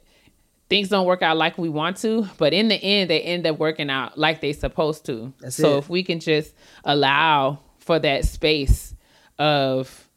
[0.68, 3.58] things don't work out like we want to but in the end they end up
[3.58, 5.32] working out like they supposed to.
[5.40, 5.78] That's so it.
[5.78, 8.94] if we can just allow for that space
[9.38, 10.08] of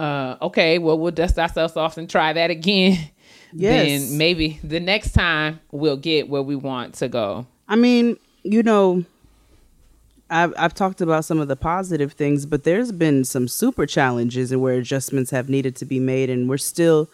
[0.00, 2.98] uh okay well we'll dust ourselves off and try that again
[3.56, 4.08] Yes.
[4.08, 8.62] then maybe the next time we'll get where we want to go I mean, you
[8.62, 9.04] know,
[10.30, 14.52] I've I've talked about some of the positive things, but there's been some super challenges
[14.52, 17.08] and where adjustments have needed to be made, and we're still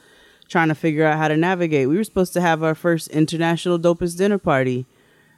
[0.49, 1.89] trying to figure out how to navigate.
[1.89, 4.87] We were supposed to have our first international dopest dinner party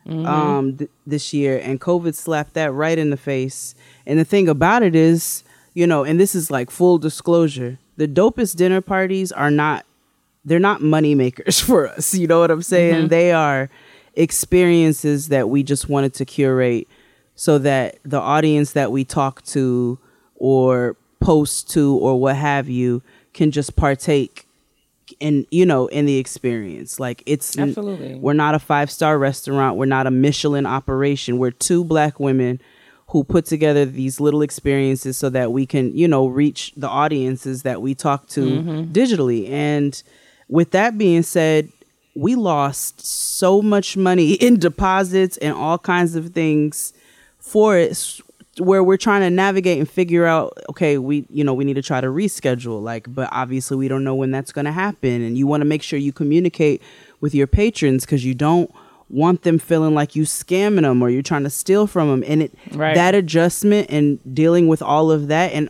[0.07, 3.75] um th- this year, and COVID slapped that right in the face.
[4.07, 5.45] And the thing about it is,
[5.75, 9.87] you know, and this is like full disclosure, the dopest dinner parties are not
[10.45, 12.15] they're not money makers for us.
[12.15, 12.95] You know what I'm saying?
[12.95, 13.09] Mm-hmm.
[13.09, 13.71] They are
[14.15, 16.89] experiences that we just wanted to curate
[17.35, 19.99] so that the audience that we talk to
[20.37, 24.47] or post to or what have you can just partake
[25.21, 28.15] in you know in the experience like it's Absolutely.
[28.17, 32.61] we're not a five star restaurant we're not a michelin operation we're two black women
[33.09, 37.63] who put together these little experiences so that we can you know reach the audiences
[37.63, 38.93] that we talk to mm-hmm.
[38.93, 40.03] digitally and
[40.55, 41.69] with that being said
[42.15, 46.93] we lost so much money in deposits and all kinds of things
[47.41, 48.21] for it
[48.59, 51.83] where we're trying to navigate and figure out okay we you know we need to
[51.83, 52.81] try to reschedule.
[52.81, 55.23] Like but obviously we don't know when that's going to happen.
[55.23, 56.81] And you want to make sure you communicate
[57.21, 58.73] with your patrons because you don't
[59.11, 62.43] want them feeling like you scamming them or you're trying to steal from them and
[62.45, 62.95] it Right.
[62.95, 65.69] that adjustment and dealing with all of that and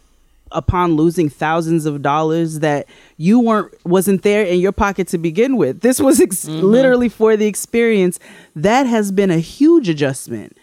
[0.55, 2.87] upon losing thousands of dollars that
[3.17, 5.81] you weren't wasn't there in your pocket to begin with.
[5.81, 6.65] This was ex- mm-hmm.
[6.65, 8.19] literally for the experience.
[8.57, 10.57] That has been a huge adjustment.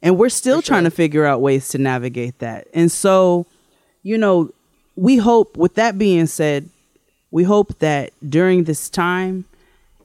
[0.00, 2.68] And we're still trying to figure out ways to navigate that.
[2.72, 3.46] And so
[4.02, 4.50] you know
[4.94, 6.68] we hope with that being said
[7.30, 9.44] we hope that during this time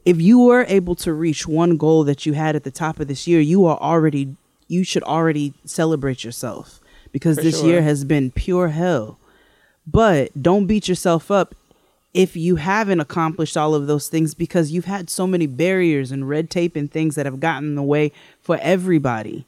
[0.05, 3.07] if you were able to reach one goal that you had at the top of
[3.07, 4.35] this year you are already
[4.73, 6.79] you should already celebrate yourself.
[7.11, 7.69] Because this sure.
[7.69, 9.19] year has been pure hell
[9.86, 11.55] but don't beat yourself up
[12.13, 16.29] if you haven't accomplished all of those things because you've had so many barriers and
[16.29, 19.45] red tape and things that have gotten in the way for everybody.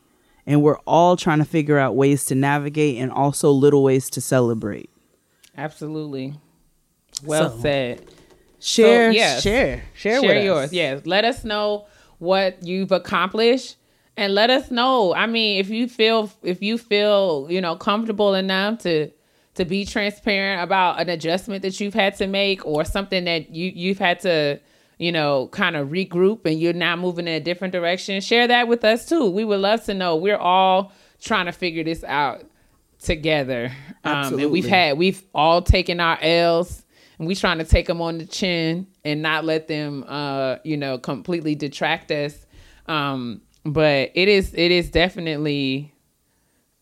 [0.47, 4.21] And we're all trying to figure out ways to navigate and also little ways to
[4.21, 4.89] celebrate.
[5.57, 6.33] absolutely
[7.23, 8.01] well So, said
[8.59, 9.43] Share, yes.
[9.43, 10.43] share, share, share with us.
[10.43, 10.73] yours.
[10.73, 11.85] Yes, let us know
[12.17, 13.75] what you've accomplished,
[14.17, 15.13] and let us know.
[15.13, 19.11] I mean, if you feel if you feel you know comfortable enough to
[19.55, 23.71] to be transparent about an adjustment that you've had to make or something that you
[23.73, 24.59] you've had to
[24.97, 28.67] you know, kind of regroup and you're now moving in a different direction, share that
[28.67, 29.29] with us too.
[29.29, 30.15] We would love to know.
[30.15, 32.43] We're all trying to figure this out
[32.99, 33.71] together.
[34.03, 36.85] Um, and we've had, we've all taken our L's
[37.17, 40.77] and we're trying to take them on the chin and not let them, uh, you
[40.77, 42.45] know, completely detract us.
[42.87, 45.93] Um, but it is, it is definitely,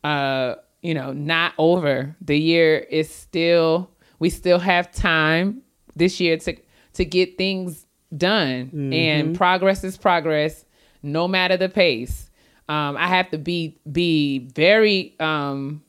[0.03, 2.15] uh, you know, not over.
[2.21, 5.61] The year is still, we still have time
[5.95, 6.55] this year to
[6.93, 10.65] to get things done, and progress is progress,
[11.01, 12.29] no matter the pace.
[12.69, 15.81] Um, I have to be be very, um,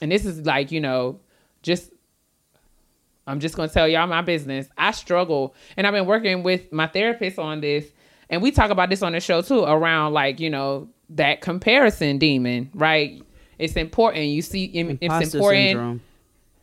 [0.00, 1.18] and this is like you know,
[1.62, 1.90] just
[3.26, 4.68] I'm just gonna tell y'all my business.
[4.76, 7.86] I struggle, and I've been working with my therapist on this,
[8.28, 12.18] and we talk about this on the show too, around like you know that comparison
[12.18, 13.22] demon, right?
[13.58, 14.26] It's important.
[14.26, 15.32] You see, it's important.
[15.32, 16.00] syndrome.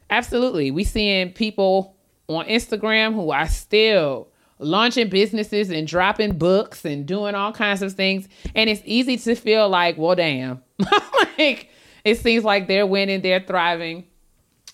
[0.10, 0.72] Absolutely.
[0.72, 1.96] We seeing people
[2.28, 4.28] on Instagram who are still
[4.60, 8.28] launching businesses and dropping books and doing all kinds of things.
[8.56, 10.62] And it's easy to feel like, well, damn.
[11.38, 11.70] like
[12.04, 14.06] it seems like they're winning, they're thriving.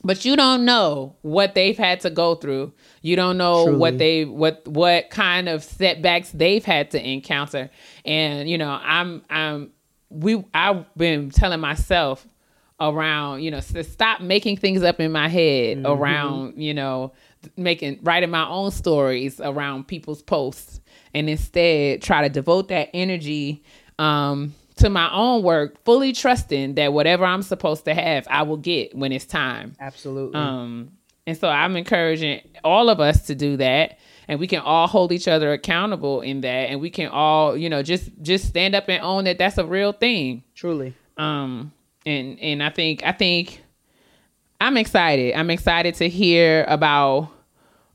[0.03, 2.71] But you don't know what they've had to go through.
[3.01, 3.79] You don't know Truly.
[3.79, 7.69] what they what what kind of setbacks they've had to encounter.
[8.05, 9.71] And you know, I'm I'm
[10.09, 12.25] we I've been telling myself
[12.79, 17.11] around you know to stop making things up in my head around you know
[17.55, 20.79] making writing my own stories around people's posts
[21.15, 23.63] and instead try to devote that energy
[23.97, 28.57] um to my own work fully trusting that whatever i'm supposed to have i will
[28.57, 29.73] get when it's time.
[29.79, 30.39] Absolutely.
[30.39, 30.91] um,
[31.27, 35.11] and so I'm encouraging all of us to do that, and we can all hold
[35.11, 38.85] each other accountable in that, and we can all, you know, just just stand up
[38.89, 40.43] and own that that's a real thing.
[40.55, 40.93] Truly.
[41.17, 41.71] Um,
[42.05, 43.63] and and I think I think
[44.59, 45.33] I'm excited.
[45.35, 47.29] I'm excited to hear about,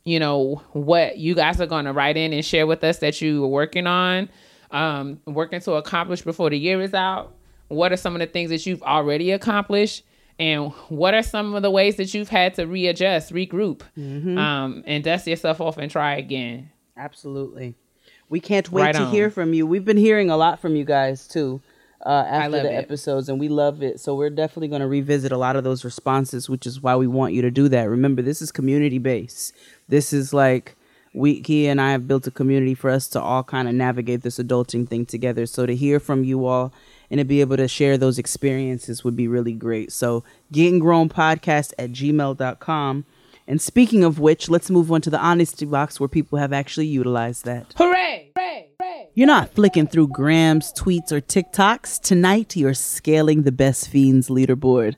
[0.04, 3.20] you know, what you guys are going to write in and share with us that
[3.20, 4.28] you were working on,
[4.70, 7.34] um, working to accomplish before the year is out.
[7.68, 10.04] What are some of the things that you've already accomplished?
[10.38, 13.82] And what are some of the ways that you've had to readjust, regroup,
[14.38, 16.70] um, and dust yourself off and try again?
[16.96, 17.74] Absolutely.
[18.28, 19.10] We can't wait Right to on.
[19.12, 19.66] hear from you.
[19.66, 21.60] We've been hearing a lot from you guys too
[22.04, 22.76] uh, after the it.
[22.76, 24.00] episodes, and we love it.
[24.00, 27.06] So we're definitely going to revisit a lot of those responses, which is why we
[27.06, 27.88] want you to do that.
[27.88, 29.54] Remember, this is community based.
[29.88, 30.76] This is like
[31.14, 34.22] we, Keia and I have built a community for us to all kind of navigate
[34.22, 35.44] this adulting thing together.
[35.46, 36.72] So to hear from you all
[37.12, 39.92] and to be able to share those experiences would be really great.
[39.92, 43.04] So getting grown podcast at gmail.com.
[43.46, 46.86] And speaking of which, let's move on to the honesty box where people have actually
[46.86, 47.74] utilized that.
[47.76, 48.30] Hooray!
[48.34, 48.61] Hooray!
[49.14, 52.00] You're not flicking through grams, tweets, or TikToks.
[52.00, 54.96] Tonight, you're scaling the Best Fiends leaderboard.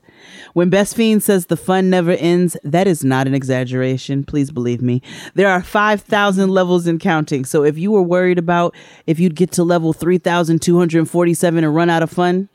[0.53, 4.23] When Best Fiends says the fun never ends, that is not an exaggeration.
[4.23, 5.01] Please believe me.
[5.33, 7.43] There are 5,000 levels and counting.
[7.43, 8.73] So if you were worried about
[9.05, 12.47] if you'd get to level 3,247 and run out of fun,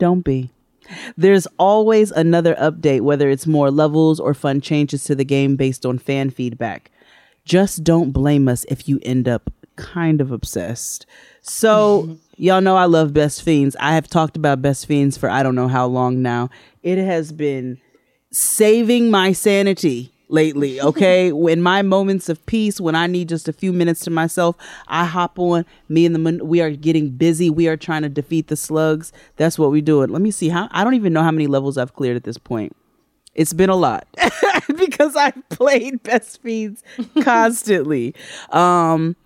[0.00, 0.50] don't be.
[1.16, 5.86] There's always another update, whether it's more levels or fun changes to the game based
[5.86, 6.90] on fan feedback.
[7.44, 11.06] Just don't blame us if you end up kind of obsessed.
[11.42, 13.76] So, y'all know I love Best Fiends.
[13.78, 16.50] I have talked about Best Fiends for I don't know how long now.
[16.82, 17.78] It has been
[18.30, 21.32] saving my sanity lately, okay?
[21.32, 24.56] when my moments of peace, when I need just a few minutes to myself,
[24.88, 25.64] I hop on.
[25.88, 27.50] Me and the mon- we are getting busy.
[27.50, 29.12] We are trying to defeat the slugs.
[29.36, 30.02] That's what we do.
[30.02, 30.10] It.
[30.10, 32.38] Let me see how I don't even know how many levels I've cleared at this
[32.38, 32.76] point.
[33.34, 34.06] It's been a lot
[34.76, 36.82] because I've played Best Fiends
[37.22, 38.14] constantly.
[38.50, 39.16] Um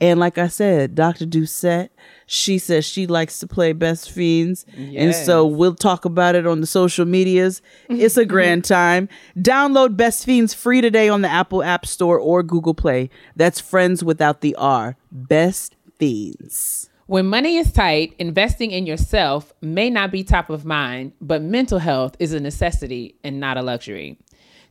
[0.00, 1.24] and like I said, Dr.
[1.24, 1.88] Doucette,
[2.26, 4.66] she says she likes to play Best Fiends.
[4.76, 7.62] And so we'll talk about it on the social medias.
[7.88, 9.08] It's a grand time.
[9.38, 13.08] Download Best Fiends free today on the Apple App Store or Google Play.
[13.36, 14.96] That's friends without the R.
[15.10, 16.90] Best Fiends.
[17.06, 21.78] When money is tight, investing in yourself may not be top of mind, but mental
[21.78, 24.18] health is a necessity and not a luxury.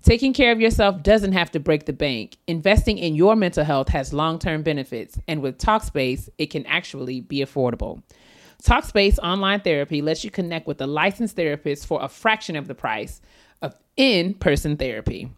[0.05, 2.37] Taking care of yourself doesn't have to break the bank.
[2.45, 7.21] Investing in your mental health has long term benefits, and with Talkspace, it can actually
[7.21, 8.03] be affordable.
[8.63, 12.75] Talkspace online therapy lets you connect with a licensed therapist for a fraction of the
[12.75, 13.19] price
[13.63, 15.31] of in person therapy.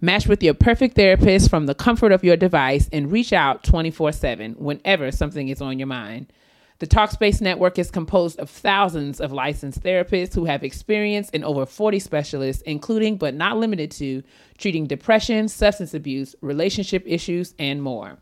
[0.00, 4.12] Match with your perfect therapist from the comfort of your device and reach out 24
[4.12, 6.32] 7 whenever something is on your mind.
[6.80, 11.64] The Talkspace network is composed of thousands of licensed therapists who have experience in over
[11.66, 14.24] 40 specialists, including but not limited to
[14.58, 18.18] treating depression, substance abuse, relationship issues, and more.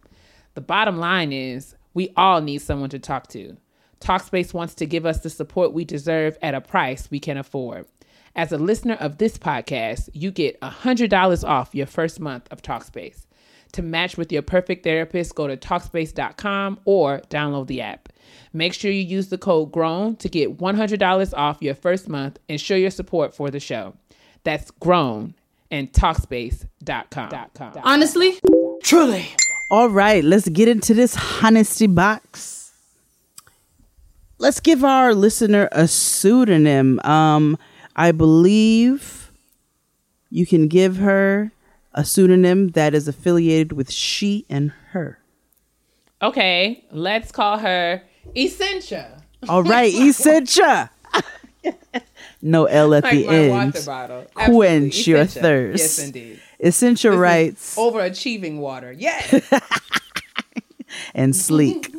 [0.55, 3.57] The bottom line is we all need someone to talk to.
[4.01, 7.87] Talkspace wants to give us the support we deserve at a price we can afford.
[8.37, 13.27] As a listener of this podcast, you get $100 off your first month of Talkspace.
[13.73, 18.11] To match with your perfect therapist, go to Talkspace.com or download the app.
[18.53, 22.61] Make sure you use the code GROWN to get $100 off your first month and
[22.61, 23.95] show your support for the show.
[24.45, 25.35] That's GROWN
[25.71, 27.73] and Talkspace.com.
[27.83, 28.39] Honestly,
[28.83, 29.27] Truly.
[29.71, 32.73] All right, let's get into this honesty box.
[34.39, 37.01] Let's give our listener a pseudonym.
[37.05, 37.57] Um,
[37.95, 39.31] I believe
[40.31, 41.53] you can give her
[41.95, 45.19] a pseudonym that is affiliated with she and her.
[46.21, 48.03] Okay, let's call her
[48.37, 49.23] Essentia.
[49.49, 50.91] All right, Essentia.
[52.41, 53.75] no L at Like the end.
[54.35, 55.79] Quench your thirst.
[55.79, 56.41] Yes, indeed.
[56.63, 58.93] Essentia This writes overachieving water.
[58.93, 59.43] Yes.
[61.15, 61.93] and sleek.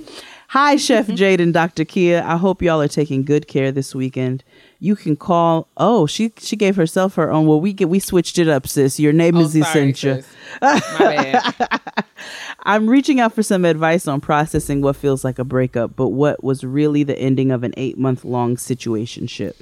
[0.49, 1.83] Hi, Chef Jade and Dr.
[1.83, 2.23] Keia.
[2.23, 4.43] I hope y'all are taking good care this weekend.
[4.83, 5.69] You can call.
[5.77, 7.47] Oh, she she gave herself her own.
[7.47, 8.99] Well, we get we switched it up, sis.
[8.99, 10.23] Your name Oh, is sorry, Essentia.
[10.23, 10.33] sis.
[10.61, 12.05] My bad.
[12.63, 16.43] I'm reaching out for some advice on processing what feels like a breakup, but what
[16.43, 19.53] was really the ending of an eight month long situationship.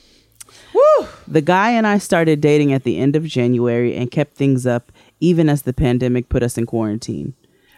[0.74, 1.07] Woo.
[1.28, 4.91] The guy and I started dating at the end of January and kept things up
[5.19, 7.36] even as the pandemic put us in quarantine.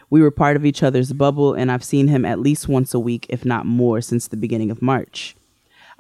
[0.10, 3.00] We were part of each other's bubble, and I've seen him at least once a
[3.00, 5.36] week, if not more, since the beginning of March.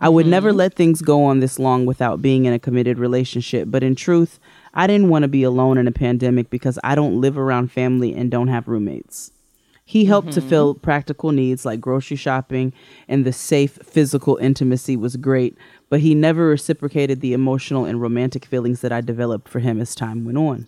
[0.03, 0.57] I would never mm-hmm.
[0.57, 4.37] let things go on this long without being in a committed relationship, but in truth,
[4.73, 8.13] I didn't want to be alone in a pandemic because I don't live around family
[8.13, 9.31] and don't have roommates.
[9.85, 10.49] He helped to mm-hmm.
[10.49, 12.73] fill practical needs like grocery shopping,
[13.07, 15.57] and the safe physical intimacy was great,
[15.89, 19.95] but he never reciprocated the emotional and romantic feelings that I developed for him as
[19.95, 20.67] time went on.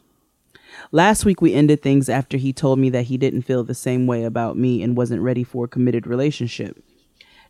[0.93, 4.07] Last week, we ended things after he told me that he didn't feel the same
[4.07, 6.81] way about me and wasn't ready for a committed relationship.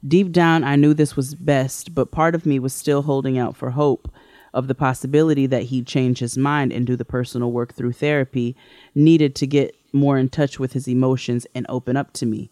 [0.07, 3.55] Deep down, I knew this was best, but part of me was still holding out
[3.55, 4.11] for hope
[4.53, 8.55] of the possibility that he'd change his mind and do the personal work through therapy
[8.93, 12.51] needed to get more in touch with his emotions and open up to me.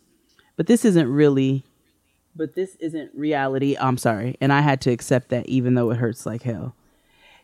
[0.55, 1.63] But this isn't really,
[2.35, 3.77] but this isn't reality.
[3.79, 4.35] I'm sorry.
[4.41, 6.75] And I had to accept that even though it hurts like hell.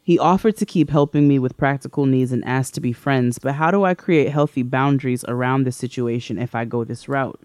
[0.02, 3.54] He offered to keep helping me with practical needs and asked to be friends, but
[3.54, 7.40] how do I create healthy boundaries around this situation if I go this route?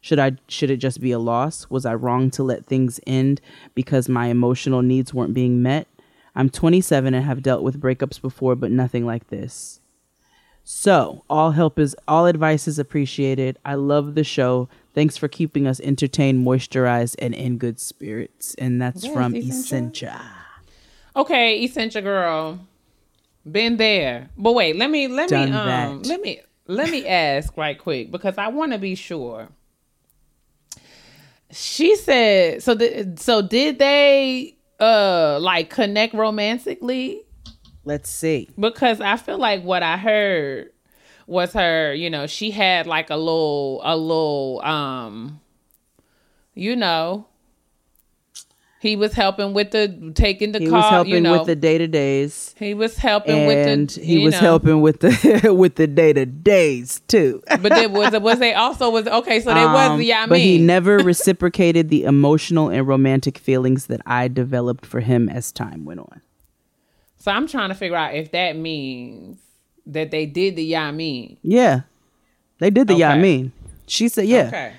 [0.00, 1.68] Should I should it just be a loss?
[1.68, 3.40] Was I wrong to let things end
[3.74, 5.86] because my emotional needs weren't being met?
[6.34, 9.80] I'm 27 and have dealt with breakups before, but nothing like this.
[10.62, 13.58] So, all help is all advice is appreciated.
[13.64, 14.68] I love the show.
[14.94, 18.54] Thanks for keeping us entertained, moisturized, and in good spirits.
[18.54, 19.56] And that's Yes, from Essentia.
[19.58, 20.20] Essentia.
[21.16, 22.60] Okay, Essentia girl.
[23.50, 24.28] Been there.
[24.36, 25.66] But wait, let me let Done me um
[26.02, 26.06] that.
[26.08, 29.48] let me let me ask right quick because I want to be sure.
[31.52, 37.22] She said so the, so did they uh like connect romantically?
[37.84, 38.48] Let's see.
[38.58, 40.70] because I feel like what I heard
[41.26, 45.40] was her, you know, she had like a little a little um
[46.54, 47.26] you know
[48.80, 51.32] he was helping with the taking the He car, was helping you know.
[51.38, 52.54] with the day to days.
[52.58, 54.38] he was helping with the he was know.
[54.40, 57.42] helping with the with the day to days too.
[57.46, 60.38] But there was was they also was okay, so there was Um, yeah, I but
[60.40, 65.84] he never reciprocated the emotional and romantic feelings that I developed for him as time
[65.84, 66.22] went on.
[67.18, 69.38] so I'm trying to figure out if that means
[69.86, 71.36] that they did the yeah mean.
[71.42, 71.82] Yeah,
[72.60, 72.94] they did the.
[72.94, 73.18] Okay.
[73.20, 73.52] mean,
[73.86, 74.46] she said yeah.
[74.48, 74.72] Okay.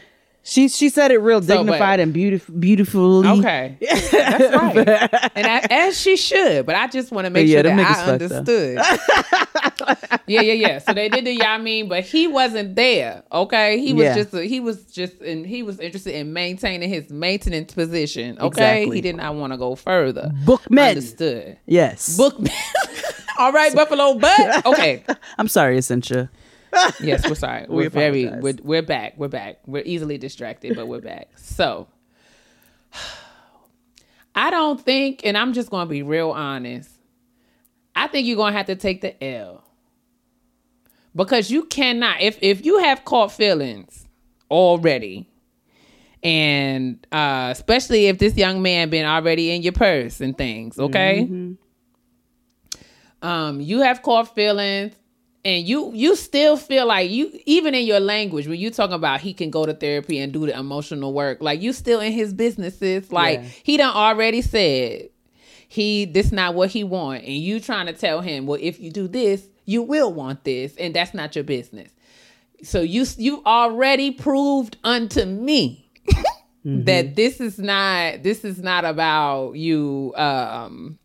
[0.44, 3.28] She she said it real So, but- dignified and beautiful, beautifully.
[3.40, 4.12] Okay, that's
[4.56, 6.66] right, and I, as she should.
[6.66, 8.78] But I just want to make Yeah, sure that I understood.
[10.28, 10.78] yeah, yeah, yeah.
[10.80, 13.24] So they did the I mean, but he wasn't there.
[13.32, 14.16] Okay, he was Yeah.
[14.16, 18.38] just he was just and he was interested in maintaining his maintenance position.
[18.40, 18.96] Okay, Exactly.
[18.98, 20.32] he did not want to go further.
[20.46, 20.90] Bookmen.
[20.90, 21.58] understood.
[21.68, 22.18] Yes.
[22.18, 22.52] Bookman.
[23.38, 24.66] All right, Buffalo Butt.
[24.66, 25.04] Okay.
[25.38, 26.30] I'm sorry, Essentia.
[27.02, 27.66] Yes, we're sorry.
[27.68, 29.14] We We're very we're, we're back.
[29.18, 29.60] We're back.
[29.66, 31.30] We're easily distracted, but we're back.
[31.38, 31.88] So
[34.36, 36.90] I don't think, and I'm just gonna be real honest.
[37.96, 39.64] I think you're gonna have to take the L.
[41.14, 44.08] Because you cannot, if if you have caught feelings
[44.50, 45.28] already,
[46.24, 51.28] and uh especially if this young man been already in your purse and things, okay?
[53.22, 54.94] um you have caught feelings
[55.44, 59.22] and you you still feel like you even in your language when you talking about
[59.22, 62.34] he can go to therapy and do the emotional work like you still in his
[62.34, 63.12] businesses.
[63.12, 63.46] Like Yeah.
[63.64, 65.10] he done already said
[65.68, 68.92] he this not what he want and you trying to tell him well if you
[68.92, 71.92] do this you will want this and that's not your business.
[72.64, 75.90] So you you already proved unto me
[76.66, 81.00] that this is not this is not about you um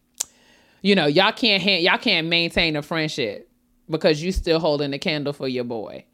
[0.82, 3.48] you know y'all can't ha- y'all can't maintain a friendship
[3.88, 6.04] because you still holding the candle for your boy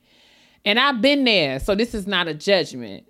[0.64, 3.04] And I've been there, so this is not a judgment.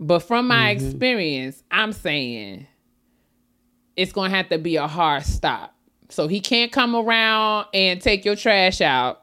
[0.00, 0.86] But from my Mm-hmm.
[0.86, 2.66] experience, I'm saying
[3.96, 5.74] it's going to have to be a hard stop.
[6.08, 9.22] So he can't come around and take your trash out.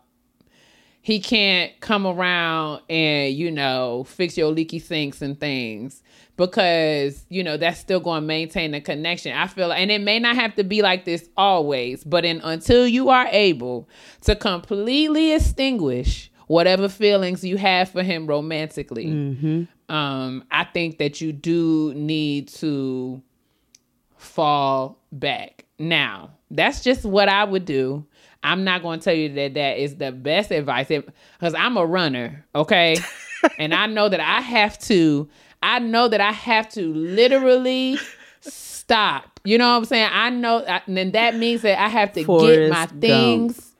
[1.01, 6.03] He can't come around and, you know, fix your leaky sinks and things
[6.37, 9.35] because, you know, that's still going to maintain the connection.
[9.35, 12.87] I feel and it may not have to be like this always, but in until
[12.87, 13.89] you are able
[14.21, 19.07] to completely extinguish whatever feelings you have for him romantically,
[19.89, 23.21] um, I think that you do need to
[24.17, 25.65] fall back.
[25.79, 28.05] Now, that's just what I would do.
[28.43, 31.85] I'm not going to tell you that that is the best advice because I'm a
[31.85, 32.97] runner, okay?
[33.57, 35.27] and I know that I have to,
[35.65, 37.97] I know that I have to literally
[38.41, 39.39] stop.
[39.43, 40.09] You know what I'm saying?
[40.11, 43.01] I know, and then that means that I have to get Forrest my Gump.
[43.01, 43.75] things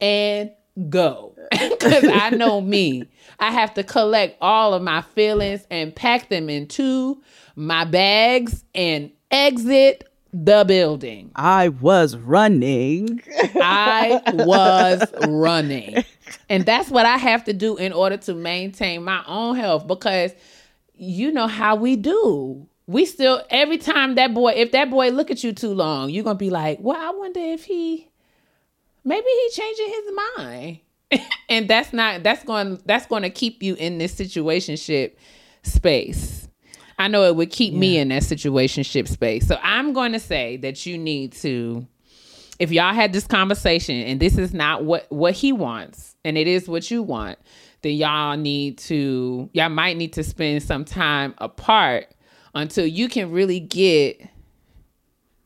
[0.00, 0.52] and
[0.88, 3.08] go because I know me.
[3.40, 7.20] I have to collect all of my feelings and pack them into
[7.56, 11.30] my bags and exit the building.
[11.36, 13.22] I was running.
[13.56, 16.04] I was running.
[16.48, 20.32] And that's what I have to do in order to maintain my own health because
[20.94, 22.66] you know how we do.
[22.86, 26.24] We still every time that boy if that boy look at you too long, you're
[26.24, 28.08] going to be like, "Well, I wonder if he
[29.04, 30.78] maybe he changing his mind."
[31.48, 35.14] and that's not that's going that's going to keep you in this situationship
[35.62, 36.48] space.
[36.98, 39.48] I know it would keep me in that situationship space.
[39.48, 41.86] So I'm going to say that you need to
[42.58, 46.46] if y'all had this conversation and this is not what what he wants and it
[46.46, 47.38] is what you want
[47.84, 52.08] then y'all need to y'all might need to spend some time apart
[52.54, 54.28] until you can really get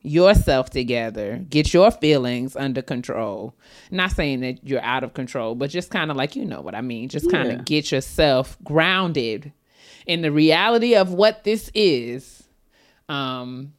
[0.02, 3.54] yourself together get your feelings under control
[3.90, 6.74] not saying that you're out of control but just kind of like you know what
[6.74, 7.56] i mean just kind Yeah.
[7.56, 9.52] of get yourself grounded
[10.06, 12.44] in the reality of what this is
[13.08, 13.72] um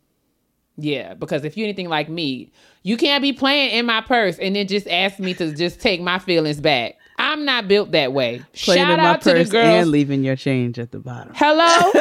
[0.82, 2.54] yeah, because if you're anything like me,
[2.84, 6.00] you can't be playing in my purse and then just ask me to just take
[6.00, 6.96] my feelings back.
[7.20, 8.42] I'm not built that way.
[8.54, 9.82] Playing Shout out to the girls.
[9.82, 11.34] and leaving your change at the bottom.
[11.36, 11.92] Hello?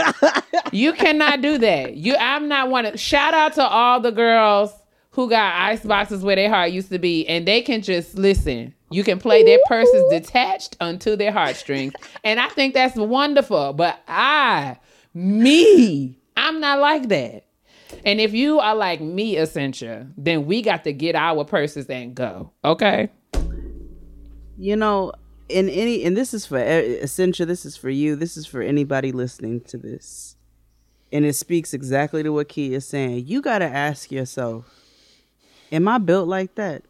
[0.72, 1.96] you cannot do that.
[1.96, 4.72] You I'm not one of shout out to all the girls
[5.10, 8.72] who got ice boxes where their heart used to be and they can just listen.
[8.90, 11.94] You can play their purses detached unto their heartstrings.
[12.22, 13.72] And I think that's wonderful.
[13.72, 14.78] But I,
[15.12, 17.44] me, I'm not like that.
[18.04, 22.14] And if you are like me, Essentia, then we got to get our purses and
[22.14, 22.52] go.
[22.64, 23.10] Okay?
[24.58, 25.12] You know,
[25.48, 28.44] in any, and this is for eh, e- Essentia, this is for you, this is
[28.46, 30.36] for anybody listening to this.
[31.12, 33.24] And it speaks exactly to what Key is saying.
[33.26, 34.66] You got to ask yourself,
[35.72, 36.82] am I built like that?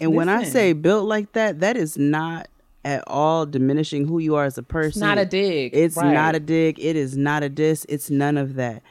[0.00, 2.48] And when I say built like that, that is not
[2.84, 4.88] at all diminishing who you are as a person.
[4.90, 6.12] It's not a dig, It's right.
[6.12, 6.78] not a dig.
[6.78, 7.86] It is not a diss.
[7.88, 8.82] It's none of that.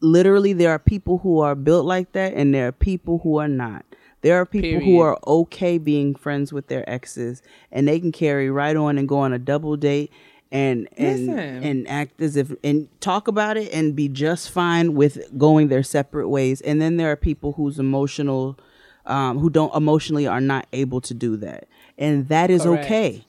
[0.00, 3.48] Literally, there are people who are built like that, and there are people who are
[3.48, 3.84] not.
[4.22, 7.42] There are people who are okay being friends with their exes,
[7.72, 10.12] and they can carry right on and go on a double date
[10.52, 11.64] and and Listen.
[11.64, 15.82] and act as if and talk about it and be just fine with going their
[15.82, 16.60] separate ways.
[16.60, 18.58] And then there are people whose emotional,
[19.06, 22.84] um, who don't emotionally are not able to do that, and that is Correct.
[22.84, 23.24] okay.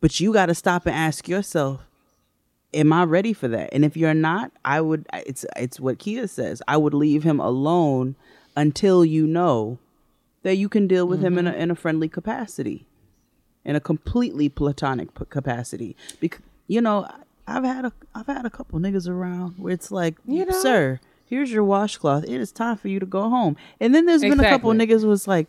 [0.00, 1.80] But you got to stop and ask yourself,
[2.74, 3.70] am I ready for that?
[3.72, 6.62] And if you're not, I would it's it's what Keia says.
[6.68, 8.16] I would leave him alone
[8.56, 9.78] until you know
[10.46, 11.60] that you can deal with him in a mm-hmm.
[11.60, 12.86] in a friendly capacity.
[13.64, 15.96] In a completely platonic p- capacity.
[16.20, 17.08] Because you know,
[17.48, 20.62] I've had a I've had a couple niggas around where it's like, You know?
[20.62, 22.22] sir, here's your washcloth.
[22.22, 23.56] It is time for you to go home.
[23.80, 25.48] And then there's been a couple niggas was like,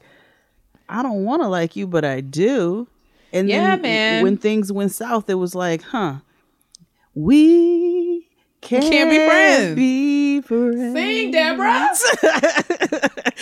[0.90, 2.88] I don't want to like you, but I do.
[3.32, 4.24] And Yeah, then man.
[4.24, 6.16] when things went south, it was like, huh,
[7.14, 8.07] we
[8.68, 9.76] can't, can't be friends.
[9.78, 10.94] Be friends.
[10.94, 11.90] Sing, Deborah.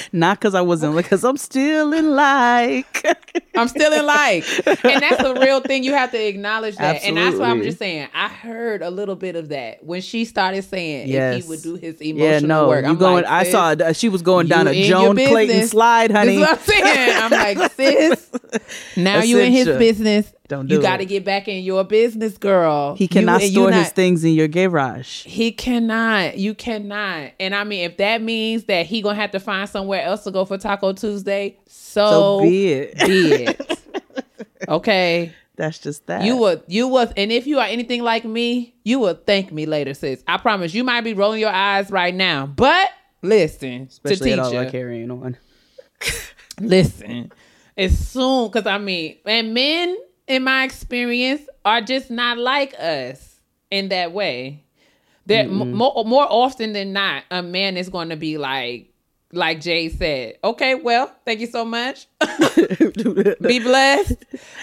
[0.11, 3.03] Not because I wasn't, because I'm still in like.
[3.55, 4.45] I'm still in like.
[4.85, 5.83] And that's a real thing.
[5.83, 7.03] You have to acknowledge that.
[7.03, 10.25] And that's why I'm just saying, I heard a little bit of that when she
[10.25, 12.85] started saying if he would do his emotional yeah, no, work.
[12.85, 13.23] you I'm going?
[13.23, 16.37] like, I saw uh, she was going down a Joan Clayton slide, honey.
[16.37, 17.17] This is what I'm saying.
[17.23, 18.29] I'm like, sis,
[18.95, 20.34] now you in his business.
[20.47, 22.95] Don't you do got to get back in your business, girl.
[22.95, 25.23] he cannot you store his not- things in your garage.
[25.23, 26.37] He cannot.
[26.37, 27.31] You cannot.
[27.39, 30.31] And I mean, if that means that he gonna have to find somewhere else to
[30.31, 32.97] go for Taco Tuesday, so, So be it.
[32.99, 33.79] Be it.
[34.67, 35.33] okay.
[35.55, 36.23] That's just that.
[36.23, 39.65] You would, you was, and if you are anything like me, you will thank me
[39.65, 40.23] later, sis.
[40.27, 40.73] I promise.
[40.73, 42.89] You might be rolling your eyes right now, but
[43.21, 45.37] listen especially to at all carrying on.
[46.59, 47.31] Listen,
[47.77, 49.97] as soon because I mean, and men,
[50.27, 53.35] in my experience, are just not like us
[53.71, 54.63] in that way.
[55.27, 58.91] That m- more, more often than not, a man is going to be like,
[59.31, 62.07] like Jay said, okay, well, thank you so much.
[63.41, 64.13] be blessed.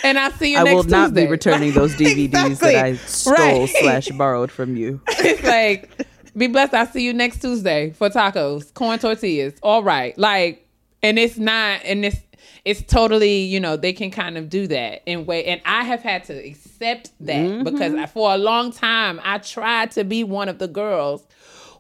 [0.05, 0.63] And I'll see you next Tuesday.
[0.63, 1.25] I next will not Tuesday.
[1.25, 2.73] be returning those DVDs Exactly.
[2.73, 3.69] that I stole Right.
[3.81, 5.01] slash borrowed from you.
[5.09, 5.91] it's like,
[6.37, 6.75] be blessed.
[6.75, 9.55] I'll see you next Tuesday for tacos, corn tortillas.
[9.63, 10.17] All right.
[10.17, 10.67] Like,
[11.03, 12.18] and it's not, and it's,
[12.64, 15.44] it's totally, you know, they can kind of do that in way.
[15.44, 17.64] And I have had to accept that mm-hmm.
[17.64, 21.26] because I, for a long time, I tried to be one of the girls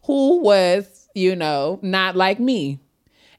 [0.04, 2.80] who was, you know, not like me.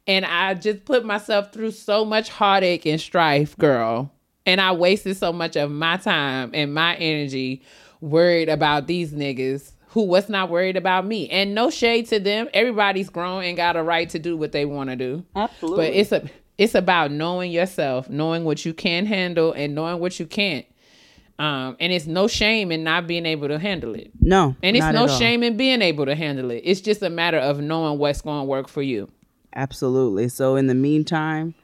[0.08, 4.12] And I just put myself through so much heartache and strife, girl.
[4.46, 7.62] And I wasted so much of my time and my energy
[8.02, 11.30] worried about these niggas who was not worried about me.
[11.30, 12.50] And no shade to them.
[12.54, 15.24] Everybody's grown and got a right to do what they want to do.
[15.36, 15.86] Absolutely.
[15.86, 20.20] But it's a it's about knowing yourself, knowing what you can handle and knowing what
[20.20, 20.66] you can't.
[21.40, 24.12] Um, and it's no shame in not being able to handle it.
[24.20, 24.56] No.
[24.62, 26.62] And it's no shame in being able to handle it.
[26.64, 29.10] It's just a matter of knowing what's going to work for you.
[29.56, 30.30] Absolutely.
[30.30, 31.56] So in the meantime,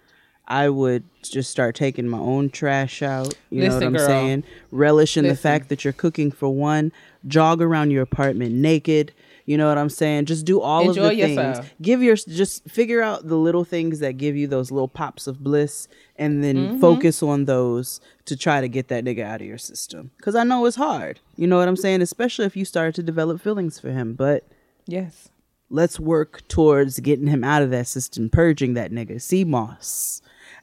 [0.50, 3.36] I would just start taking my own trash out.
[3.52, 4.08] You know what I'm girl.
[4.08, 4.44] saying?
[4.72, 6.92] Relish in the fact that you're cooking for one.
[7.28, 9.12] Jog around your apartment naked.
[9.46, 10.26] You know what I'm saying?
[10.26, 11.58] Just do all Enjoy of the yourself.
[11.58, 11.72] things.
[11.82, 15.44] Give your just figure out the little things that give you those little pops of
[15.44, 15.88] bliss,
[16.18, 16.80] and then Mm-hmm.
[16.80, 20.12] focus on those to try to get that nigga out of your system.
[20.18, 21.20] Because I know it's hard.
[21.36, 22.02] You know what I'm saying?
[22.04, 24.48] Especially if you start to develop feelings for him, but
[24.86, 25.30] Yes.
[25.72, 29.20] let's work towards getting him out of that system, purging that nigga.
[29.22, 30.22] Sea moss.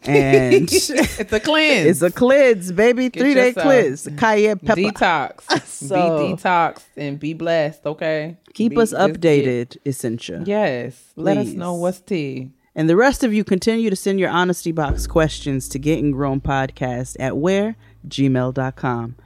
[0.08, 1.86] And it's a cleanse.
[1.86, 3.08] it's a cleanse, baby.
[3.08, 4.08] Three day cleanse.
[4.16, 4.80] Cayenne pepper.
[4.80, 5.62] detox.
[5.76, 7.84] So- be detoxed and be blessed.
[7.86, 8.36] Okay.
[8.54, 10.38] Keep Be- us updated, Essentia.
[10.38, 11.02] get- yes.
[11.16, 12.50] Let us know what's tea.
[12.74, 16.40] And the rest of you continue to send your honesty box questions to Getting Grown
[16.40, 17.76] Podcast at where?
[18.08, 19.16] Gmail.com.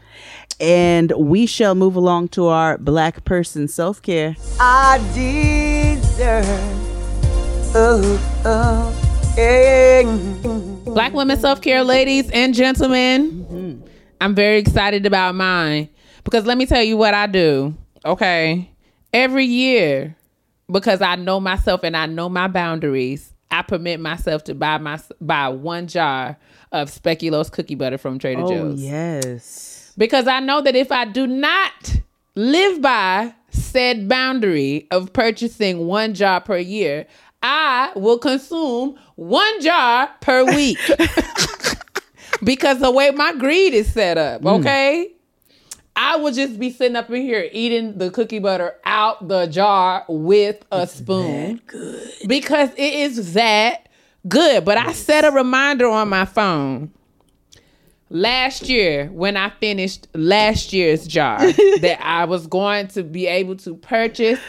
[0.60, 4.36] And we shall move along to our black person self care.
[4.60, 6.46] I deserve.
[7.72, 9.09] Oh, oh, yeah.
[10.84, 13.46] Black women self care, ladies and gentlemen.
[13.50, 13.86] Mm-hmm.
[14.20, 15.88] I'm very excited about mine
[16.24, 17.74] because let me tell you what I do.
[18.04, 18.70] Okay.
[19.12, 20.16] Every year,
[20.70, 25.00] because I know myself and I know my boundaries, I permit myself to buy my
[25.20, 26.36] buy one jar
[26.72, 28.80] of speculoos cookie butter from Trader Oh, Joe's.
[28.82, 29.92] yes.
[29.96, 31.94] Because I know that if I do not
[32.34, 37.06] live by said boundary of purchasing one jar per year,
[37.42, 40.78] I will consume one jar per week.
[42.44, 45.12] because the way my greed is set up, okay?
[45.96, 50.04] I will just be sitting up in here eating the cookie butter out the jar
[50.08, 51.60] with a spoon.
[52.26, 53.88] Because it is that
[54.28, 54.64] good.
[54.64, 56.92] But I set a reminder on my phone
[58.08, 61.38] last year when I finished last year's jar
[61.80, 64.40] that I was going to be able to purchase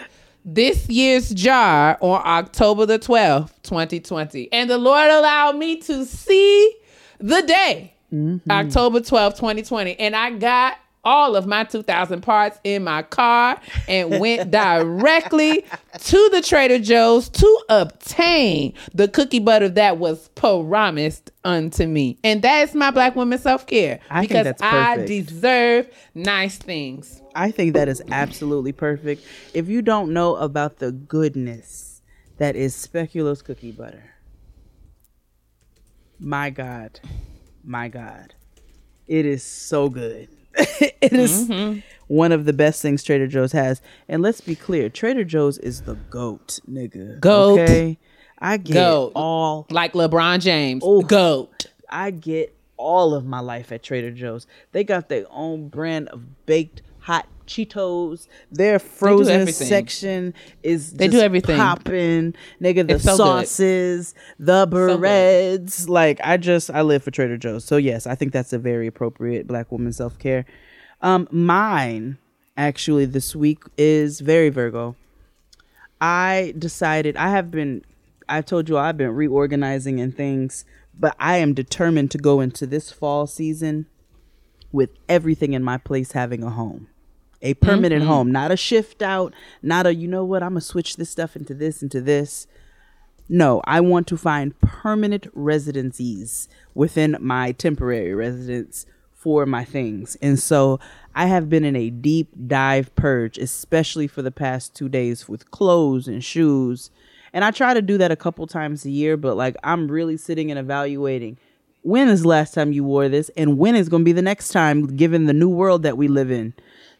[0.44, 4.52] this year's jar on October the 12th, 2020.
[4.52, 6.76] And the Lord allowed me to see
[7.20, 8.50] the day, mm-hmm.
[8.50, 10.00] October 12th, 2020.
[10.00, 15.66] And I got all of my 2000 parts in my car and went directly
[16.00, 22.18] to the Trader Joe's to obtain the cookie butter that was promised unto me.
[22.24, 27.21] And that is my black woman self-care I think because I deserve nice things.
[27.36, 29.24] I think that is absolutely perfect.
[29.54, 32.02] If you don't know about the goodness
[32.38, 34.04] that is speculoos cookie butter,
[36.20, 37.00] my God,
[37.64, 38.34] my God,
[39.08, 40.28] it is so good.
[40.58, 41.80] it is Mm-hmm.
[42.08, 43.82] one of the best things Trader Joe's has.
[44.10, 47.20] And let's be clear, Trader Joe's is the goat, nigga.
[47.20, 47.60] Goat.
[47.62, 47.98] Okay,
[48.38, 49.12] I get Goat.
[49.16, 50.84] all Like LeBron James.
[50.86, 51.02] Oh.
[51.02, 51.68] Goat.
[51.90, 54.48] I get all of my life at Trader Joe's.
[54.72, 58.28] They got their own brand of baked hot Cheetos.
[58.52, 60.34] Their frozen section
[60.64, 61.58] is They just do everything.
[61.58, 62.34] popping.
[62.62, 63.18] Nigga, the so good.
[63.18, 65.00] sauces, the good.
[65.00, 65.90] breads.
[65.90, 67.66] like I just I live for Trader Joe's.
[67.66, 70.46] So yes, I think that's a very appropriate black woman self care.
[71.02, 72.18] Um, mine
[72.56, 74.96] actually this week is very Virgo.
[76.00, 77.84] I decided I have been
[78.30, 80.64] I told you I've been reorganizing and things,
[80.98, 83.88] but I am determined to go into this fall season
[84.72, 86.88] with everything in my place having a home.
[87.42, 88.12] A permanent mm-hmm.
[88.12, 91.10] home, not a shift out, not a you know what, I'm going to switch this
[91.10, 92.48] stuff into this into this.
[93.28, 100.18] No, I want to find permanent residencies within my temporary residence for my things.
[100.22, 100.80] And so
[101.16, 105.50] I have been in a deep dive purge, especially for the past two days with
[105.52, 106.90] clothes and shoes.
[107.32, 110.18] And I try to do that a couple times a year, but like I'm really
[110.18, 111.38] sitting and evaluating
[111.84, 114.22] when is the last time you wore this and when is going to be the
[114.22, 116.54] next time given the new world that we live in.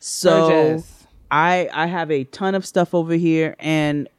[0.04, 1.08] So Gorgeous.
[1.30, 4.10] I I have a ton of stuff over here and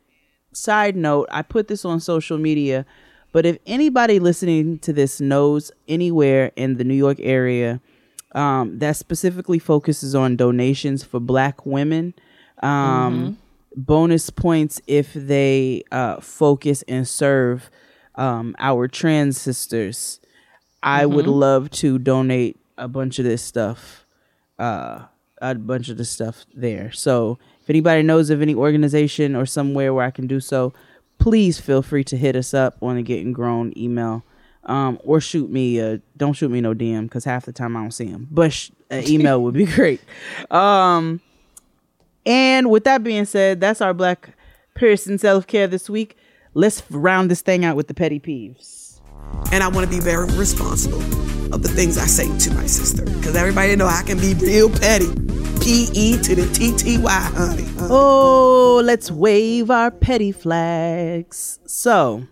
[0.52, 2.86] side note, I put this on social media,
[3.32, 7.80] but if anybody listening to this knows anywhere in the New York area
[8.34, 12.14] um, that specifically focuses on donations for black women,
[12.62, 13.38] um,
[13.76, 17.70] bonus points if they uh, focus and serve
[18.14, 20.20] um, our trans sisters.
[20.82, 24.04] I would love to donate a bunch of this stuff,
[24.58, 25.04] uh,
[25.42, 26.92] a bunch of the stuff there.
[26.92, 30.72] So if anybody knows of any organization or somewhere where I can do so,
[31.18, 34.24] please feel free to hit us up on the Getting Grown email.
[34.64, 35.80] Um, or shoot me.
[35.80, 38.28] Uh, don't shoot me no DM because half the time I don't see them.
[38.30, 40.00] But sh- an email would be great.
[40.52, 41.20] Um,
[42.24, 44.36] and with that being said, that's our Black
[44.76, 46.16] person self care this week.
[46.54, 48.81] Let's round this thing out with the petty peeves.
[49.52, 51.00] And I want to be very responsible
[51.54, 53.04] of the things I say to my sister.
[53.04, 55.12] Because everybody know I can be real petty.
[55.60, 57.64] P E to the T T Y, honey.
[57.78, 61.60] Uh, Oh, let's wave our petty flags.
[61.66, 62.26] So,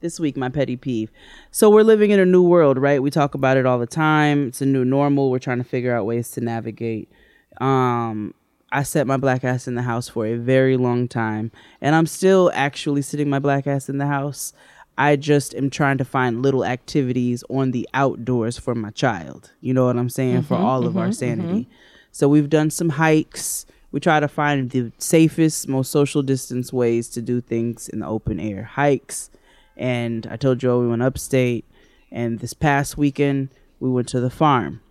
[0.00, 1.10] this week, my petty peeve.
[1.52, 3.00] So, we're living in a new world, right?
[3.00, 4.48] We talk about it all the time.
[4.48, 5.30] It's a new normal.
[5.30, 7.12] We're trying to figure out ways to navigate.
[7.60, 8.34] Um,
[8.72, 12.06] I set my black ass in the house for a very long time, and I'm
[12.06, 14.52] still actually sitting my black ass in the house.
[15.00, 19.50] I just am trying to find little activities on the outdoors for my child.
[19.62, 20.42] You know what I'm saying?
[20.42, 21.60] for mm-hmm, all of our mm-hmm, sanity.
[21.60, 21.72] Mm-hmm.
[22.12, 23.64] So we've done some hikes.
[23.92, 28.06] We try to find the safest, most social distance ways to do things in the
[28.06, 28.64] open air.
[28.64, 29.30] Hikes.
[29.74, 31.64] And I told Joe we went upstate.
[32.12, 33.48] And this past weekend,
[33.80, 34.82] we went to the farm.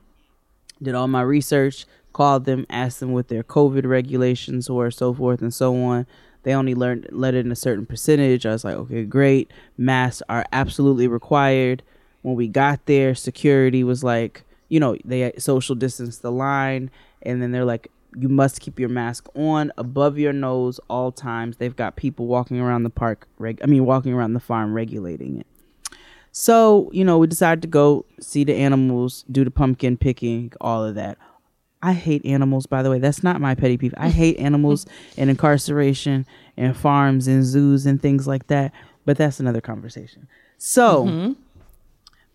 [0.82, 5.44] Did all my research, called them, asked them what their COVID regulations were, so forth
[5.44, 6.08] and so on.
[6.44, 8.46] They only learned let in a certain percentage.
[8.46, 9.52] I was like, okay, great.
[9.78, 11.84] Masks are absolutely required.
[12.22, 17.42] When we got there, security was like, you know, they social distance the line, and
[17.42, 21.58] then they're like, you must keep your mask on above your nose all times.
[21.58, 25.40] They've got people walking around the park, reg- I mean, walking around the farm regulating
[25.40, 25.48] it.
[26.32, 30.84] So, you know, we decided to go see the animals, do the pumpkin picking, all
[30.84, 31.18] of that.
[31.82, 33.00] I hate animals, by the way.
[33.00, 33.94] That's not my petty peeve.
[33.98, 34.86] I hate animals
[35.18, 36.26] and incarceration
[36.58, 38.74] and farms and zoos and things like that.
[39.06, 40.28] But that's another conversation.
[40.58, 41.32] So, mm-hmm.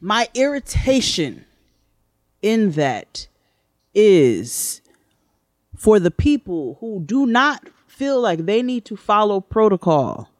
[0.00, 1.44] my irritation
[2.42, 3.28] in that
[3.94, 4.80] is
[5.76, 10.30] for the people who do not feel like they need to follow protocol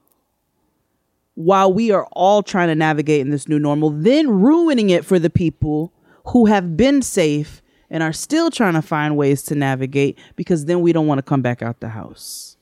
[1.35, 5.19] while we are all trying to navigate in this new normal, then ruining it for
[5.19, 5.93] the people
[6.29, 7.61] who have been safe
[7.95, 11.23] and are still trying to find ways to navigate because then we don't want to
[11.23, 12.57] come back out the house.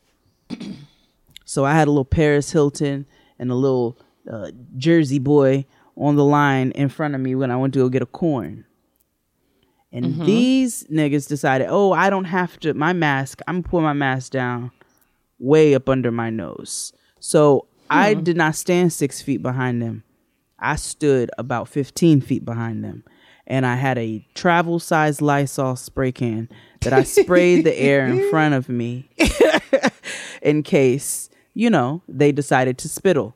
[1.47, 3.07] so I had a little Paris Hilton
[3.39, 3.99] and a little
[4.31, 5.65] uh, Jersey boy
[5.97, 8.67] on the line in front of me when I went to go get a corn.
[9.91, 13.95] And these niggas decided, oh, I don't have to, my mask, I'm gonna pull my
[13.95, 14.71] mask down
[15.39, 16.93] way up under my nose.
[17.21, 20.05] So I did not stand six feet behind them.
[20.59, 23.05] I stood about 15 feet behind them.
[23.47, 26.49] And I had a travel size Lysol spray can
[26.81, 29.09] that I sprayed the air in front of me
[30.43, 33.35] in case, you know, they decided to spittle.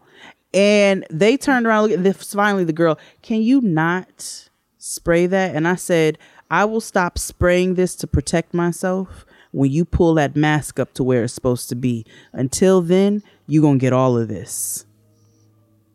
[0.55, 2.33] And they turned around, look at this.
[2.33, 4.49] Finally, the girl, can you not
[4.79, 5.55] spray that?
[5.55, 6.19] And I said,
[6.51, 11.05] I will stop spraying this to protect myself when you pull that mask up to
[11.05, 12.07] where it's supposed to be.
[12.33, 14.87] Until then, you're going to get all of this.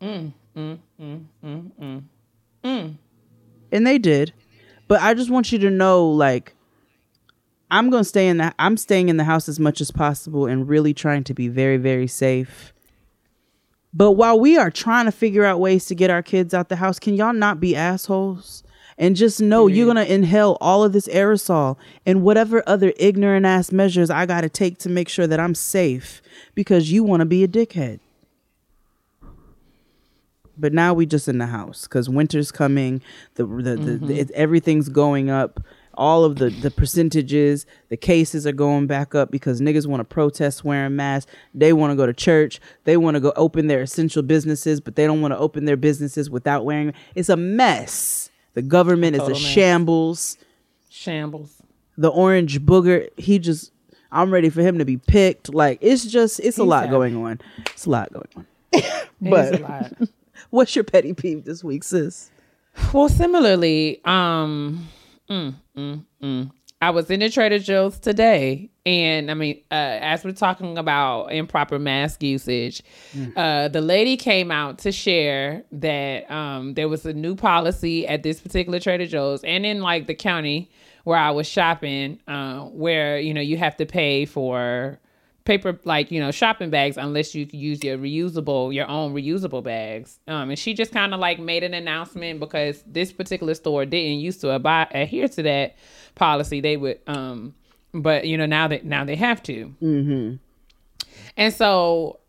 [0.02, 0.78] Mm, mm,
[2.64, 2.94] mm,
[3.72, 4.34] And they did.
[4.88, 6.54] But I just want you to know, like,
[7.72, 10.68] I'm gonna stay in the I'm staying in the house as much as possible and
[10.68, 12.74] really trying to be very, very safe.
[13.94, 16.76] But while we are trying to figure out ways to get our kids out the
[16.76, 18.64] house, can y'all not be assholes?
[18.98, 23.72] And just know you're gonna inhale all of this aerosol and whatever other ignorant ass
[23.72, 26.22] measures I gotta take to make sure that I'm safe
[26.54, 28.00] because you wanna be a dickhead.
[30.62, 33.02] But now we just in the house because winter's coming.
[33.36, 35.60] The the, the, the everything's going up.
[35.96, 40.06] All of the the percentages, the cases are going back up because niggas want to
[40.06, 41.30] protest wearing masks.
[41.54, 42.62] They want to go to church.
[42.86, 45.76] They want to go open their essential businesses, but they don't want to open their
[45.76, 46.94] businesses without wearing.
[47.16, 48.30] It's a mess.
[48.54, 49.38] The government is a mess.
[49.38, 50.38] shambles.
[50.90, 51.62] Shambles.
[51.98, 53.72] The orange booger, he just.
[54.14, 55.54] I'm ready for him to be picked.
[55.54, 56.92] Like it's just, it's a lot happy.
[56.92, 57.40] going on.
[57.74, 58.46] It's a lot going on.
[59.22, 60.10] But.
[60.62, 62.30] What's your petty peeve this week, sis?
[62.92, 64.86] Well, similarly, um,
[65.30, 66.52] mm, mm, mm.
[66.82, 71.28] I was in the Trader Joe's today, and I mean, uh, as we're talking about
[71.28, 72.84] improper mask usage,
[73.38, 78.24] uh, the lady came out to share that um, there was a new policy at
[78.24, 80.70] this particular Trader Joe's and in like the county
[81.06, 85.00] where I was shopping, uh, where you know you have to pay for
[85.46, 90.20] paper like you know shopping bags unless you use your reusable your own reusable bags
[90.28, 94.20] um and she just kind of like made an announcement because this particular store didn't
[94.20, 95.76] used to abide adhere to that
[96.14, 97.56] policy they would um
[97.94, 100.36] but you know now that now they have to mm-hmm.
[101.38, 102.20] and so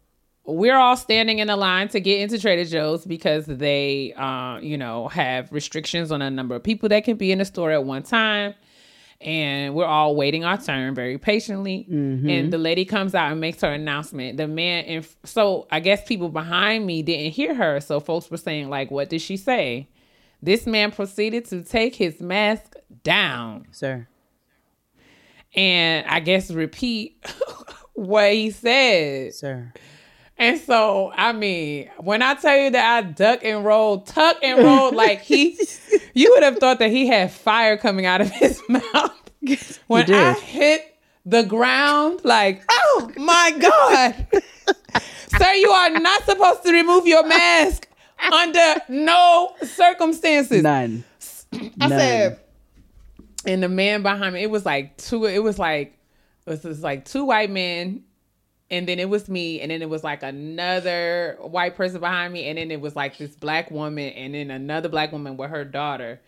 [0.45, 4.77] we're all standing in a line to get into Trader Joe's because they, uh, you
[4.77, 7.85] know, have restrictions on a number of people that can be in the store at
[7.85, 8.55] one time.
[9.23, 11.87] And we're all waiting our turn very patiently.
[11.91, 12.29] Mm-hmm.
[12.29, 14.37] And the lady comes out and makes her announcement.
[14.37, 17.81] The man, and so I guess people behind me didn't hear her.
[17.81, 19.89] So folks were saying, like, what did she say?
[20.43, 24.09] This man proceeded to take his mask down Sir.
[25.55, 27.25] and I guess repeat
[27.95, 29.35] what he said.
[29.35, 29.73] Sir.
[30.39, 34.65] And so, I mean, when I tell you that I duck and roll, tuck and
[34.65, 35.59] roll, like he,
[36.15, 39.13] you would have thought that he had fire coming out of his mouth.
[39.89, 40.11] When.
[40.13, 44.27] I hit the ground, like, oh my God.
[45.39, 47.89] Sir, you are not supposed to remove your mask
[48.33, 50.63] under no circumstances.
[50.63, 51.05] None.
[51.53, 51.89] I None.
[51.91, 52.41] said,
[53.45, 55.99] and the man behind me, it was like two, it was like,
[56.47, 58.05] it was like two white men,
[58.73, 62.49] and then it was me, and then it was like another white person behind me,
[62.49, 65.63] and then it was like this black woman, and then another black woman with her
[65.63, 66.19] daughter.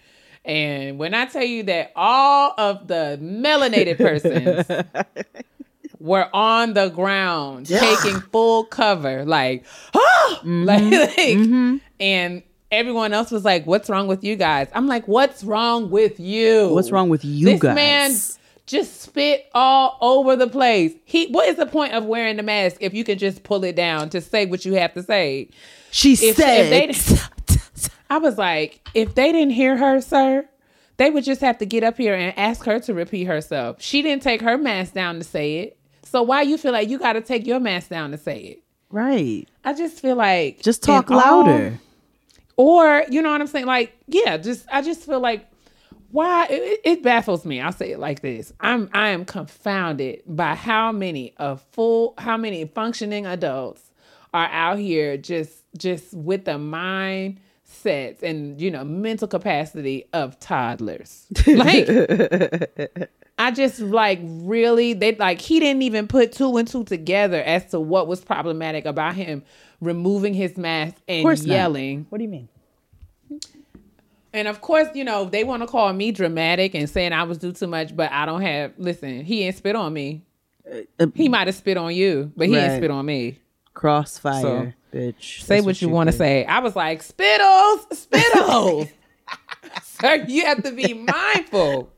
[0.45, 4.67] And when I tell you that all of the melanated persons
[5.99, 9.65] were on the ground taking full cover, like,
[9.95, 10.41] ah!
[10.45, 10.83] like,
[11.17, 15.89] like and everyone else was like, "What's wrong with you guys?" I'm like, "What's wrong
[15.89, 16.69] with you?
[16.75, 17.75] What's wrong with you this guys?
[17.75, 18.11] man
[18.67, 20.95] just spit all over the place.
[21.05, 23.77] He, what is the point of wearing the mask if you can just pull it
[23.77, 25.51] down to say what you have to say?
[25.91, 30.49] She If, if they, I was like, if they didn't hear her, sir,
[30.97, 33.83] they would just have to get up here and ask her to repeat herself.
[33.83, 35.79] She didn't take her mask down to say it.
[36.05, 38.61] So why you feel like you got to take your mask down to say it?
[38.91, 39.49] right.
[39.65, 41.79] I just feel like Just talk in all- louder.
[42.57, 43.67] or you know what I'm saying?
[43.67, 45.47] Like, yeah, just I just feel like
[46.15, 47.61] why it, it baffles me.
[47.61, 52.37] I'll say it like this: I'm I am confounded by how many of full, how
[52.37, 53.91] many functioning adults
[54.33, 61.27] are out here just just with the mindsets and you know mental capacity of toddlers.
[61.49, 61.89] Like.
[63.37, 67.67] I just like really they like he didn't even put two and two together as
[67.73, 69.43] to what was problematic about him
[69.81, 71.53] removing his mask and course not.
[71.53, 72.07] yelling.
[72.11, 72.49] What do you mean?
[74.35, 77.39] And of course, you know, they want to call me dramatic and saying I was
[77.39, 80.23] do too much, but I don't have listen, he ain't spit on me.
[80.99, 83.39] Uh, He might have spit on you, but he ain't spit on me.
[83.75, 85.43] Crossfire, bitch.
[85.43, 86.45] Say That's what you want to say.
[86.45, 88.89] I was like, Spittles, Spittles.
[89.83, 91.91] Sir, you have to be mindful.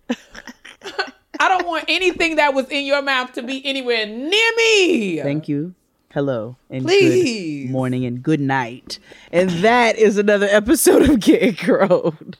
[1.38, 5.20] I don't want anything that was in your mouth to be anywhere near me.
[5.22, 5.74] Thank you.
[6.16, 7.66] Hello and Please.
[7.66, 8.98] good morning and good night.
[9.30, 12.32] And that is another episode of Get Grown.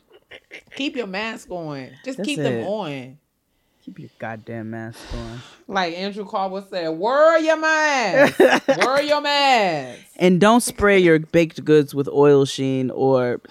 [0.77, 1.91] Keep your mask on.
[2.03, 2.43] Just That's keep it.
[2.45, 3.19] them on.
[3.85, 5.43] Keep your goddamn mask on.
[5.69, 8.39] Like Andrew Carver said, wear your mask.
[8.79, 10.01] wear your mask.
[10.17, 13.43] And don't spray your baked goods with oil sheen or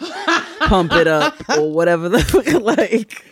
[0.61, 3.23] pump it up or whatever the fuck like.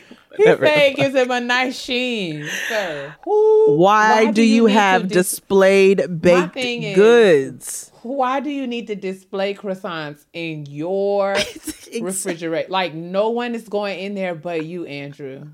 [0.42, 3.16] Said it gives him a nice sheen, sir.
[3.24, 7.90] Who, Why, do you, to have dis- displayed baked thing is- goods?
[8.02, 11.36] Why do you need to display croissants in your
[12.02, 12.68] refrigerator?
[12.70, 15.48] Like no one is going in there but you, Andrew.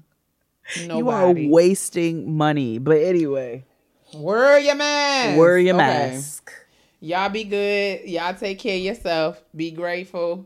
[0.88, 0.98] Nobody.
[0.98, 2.78] You are wasting money.
[2.80, 3.66] But anyway,
[4.14, 5.38] Wear your mask.
[5.38, 5.86] wear your Okay.
[6.12, 6.52] mask.
[7.02, 8.02] Y'all be good.
[8.10, 9.42] Y'all take care of yourself.
[9.56, 10.46] Be grateful.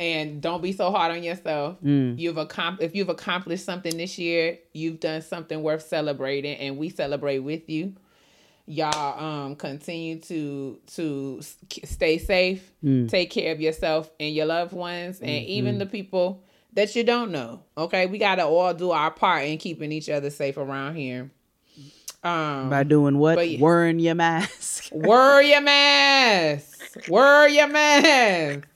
[0.00, 1.76] And don't be so hard on yourself.
[1.84, 2.18] Mm.
[2.18, 6.88] You've accom- if you've accomplished something this year, you've done something worth celebrating, and we
[6.88, 7.94] celebrate with you.
[8.66, 11.40] Y'all um continue to to
[11.84, 13.08] stay safe, Mm.
[13.10, 15.78] take care of yourself and your loved ones, and even Mm-hmm.
[15.80, 17.60] the people that you don't know.
[17.76, 21.30] Okay, we gotta all do our part in keeping each other safe around here.
[22.22, 23.36] Um, By doing what?
[23.36, 23.48] but.
[23.58, 24.88] Wearing your mask.
[24.92, 27.08] Wear your mask.
[27.08, 28.68] Wear your mask.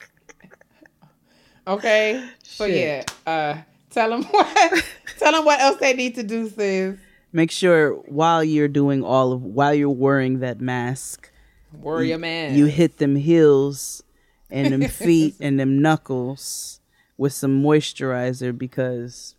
[1.67, 2.25] Okay.
[2.43, 3.11] So Shit.
[3.27, 3.59] yeah, uh,
[3.91, 4.85] tell them what.
[5.19, 6.97] tell them what else they need to do, sis.
[7.33, 11.31] Make sure while you're doing all of while you're wearing that mask,
[11.73, 12.57] Wear your mask.
[12.57, 14.03] you hit them heels
[14.51, 16.81] and them feet and them knuckles
[17.17, 19.35] with some moisturizer because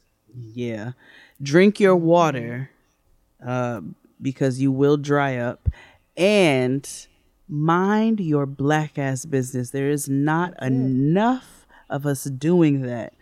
[0.54, 0.92] Yeah.
[1.42, 2.70] Drink your water
[3.46, 3.82] uh,
[4.22, 5.70] because you will dry up.
[6.18, 6.90] And
[7.48, 9.70] mind your black ass business.
[9.72, 11.55] There is not enough
[11.90, 13.14] of us doing that.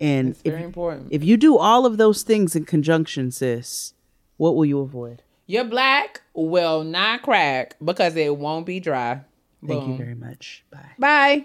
[0.00, 1.08] And It's if, very important.
[1.10, 3.94] if you do all of those things in conjunction, sis,
[4.36, 5.22] what will you avoid?
[5.46, 9.22] Your black will not crack because it won't be dry.
[9.66, 10.64] Thank you very much.
[10.70, 10.88] Bye.
[10.98, 11.44] Bye.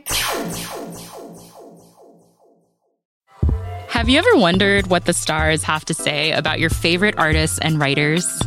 [3.90, 7.80] Have you ever wondered what the stars have to say about your favorite artists and
[7.80, 8.42] writers?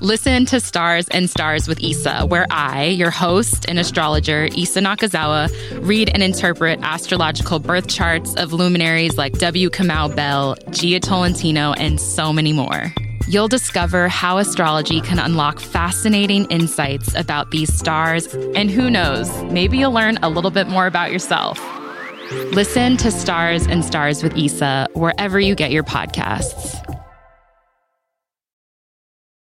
[0.00, 5.48] Listen to Stars and Stars with Issa, where I, your host and astrologer, Issa Nakazawa,
[5.86, 9.70] read and interpret astrological birth charts of luminaries like W.
[9.70, 12.92] Kamau Bell, Jia Tolentino, and so many more.
[13.26, 19.78] You'll discover how astrology can unlock fascinating insights about these stars, and who knows, maybe
[19.78, 21.58] you'll learn a little bit more about yourself.
[22.52, 26.82] Listen to Stars and Stars with Issa wherever you get your podcasts.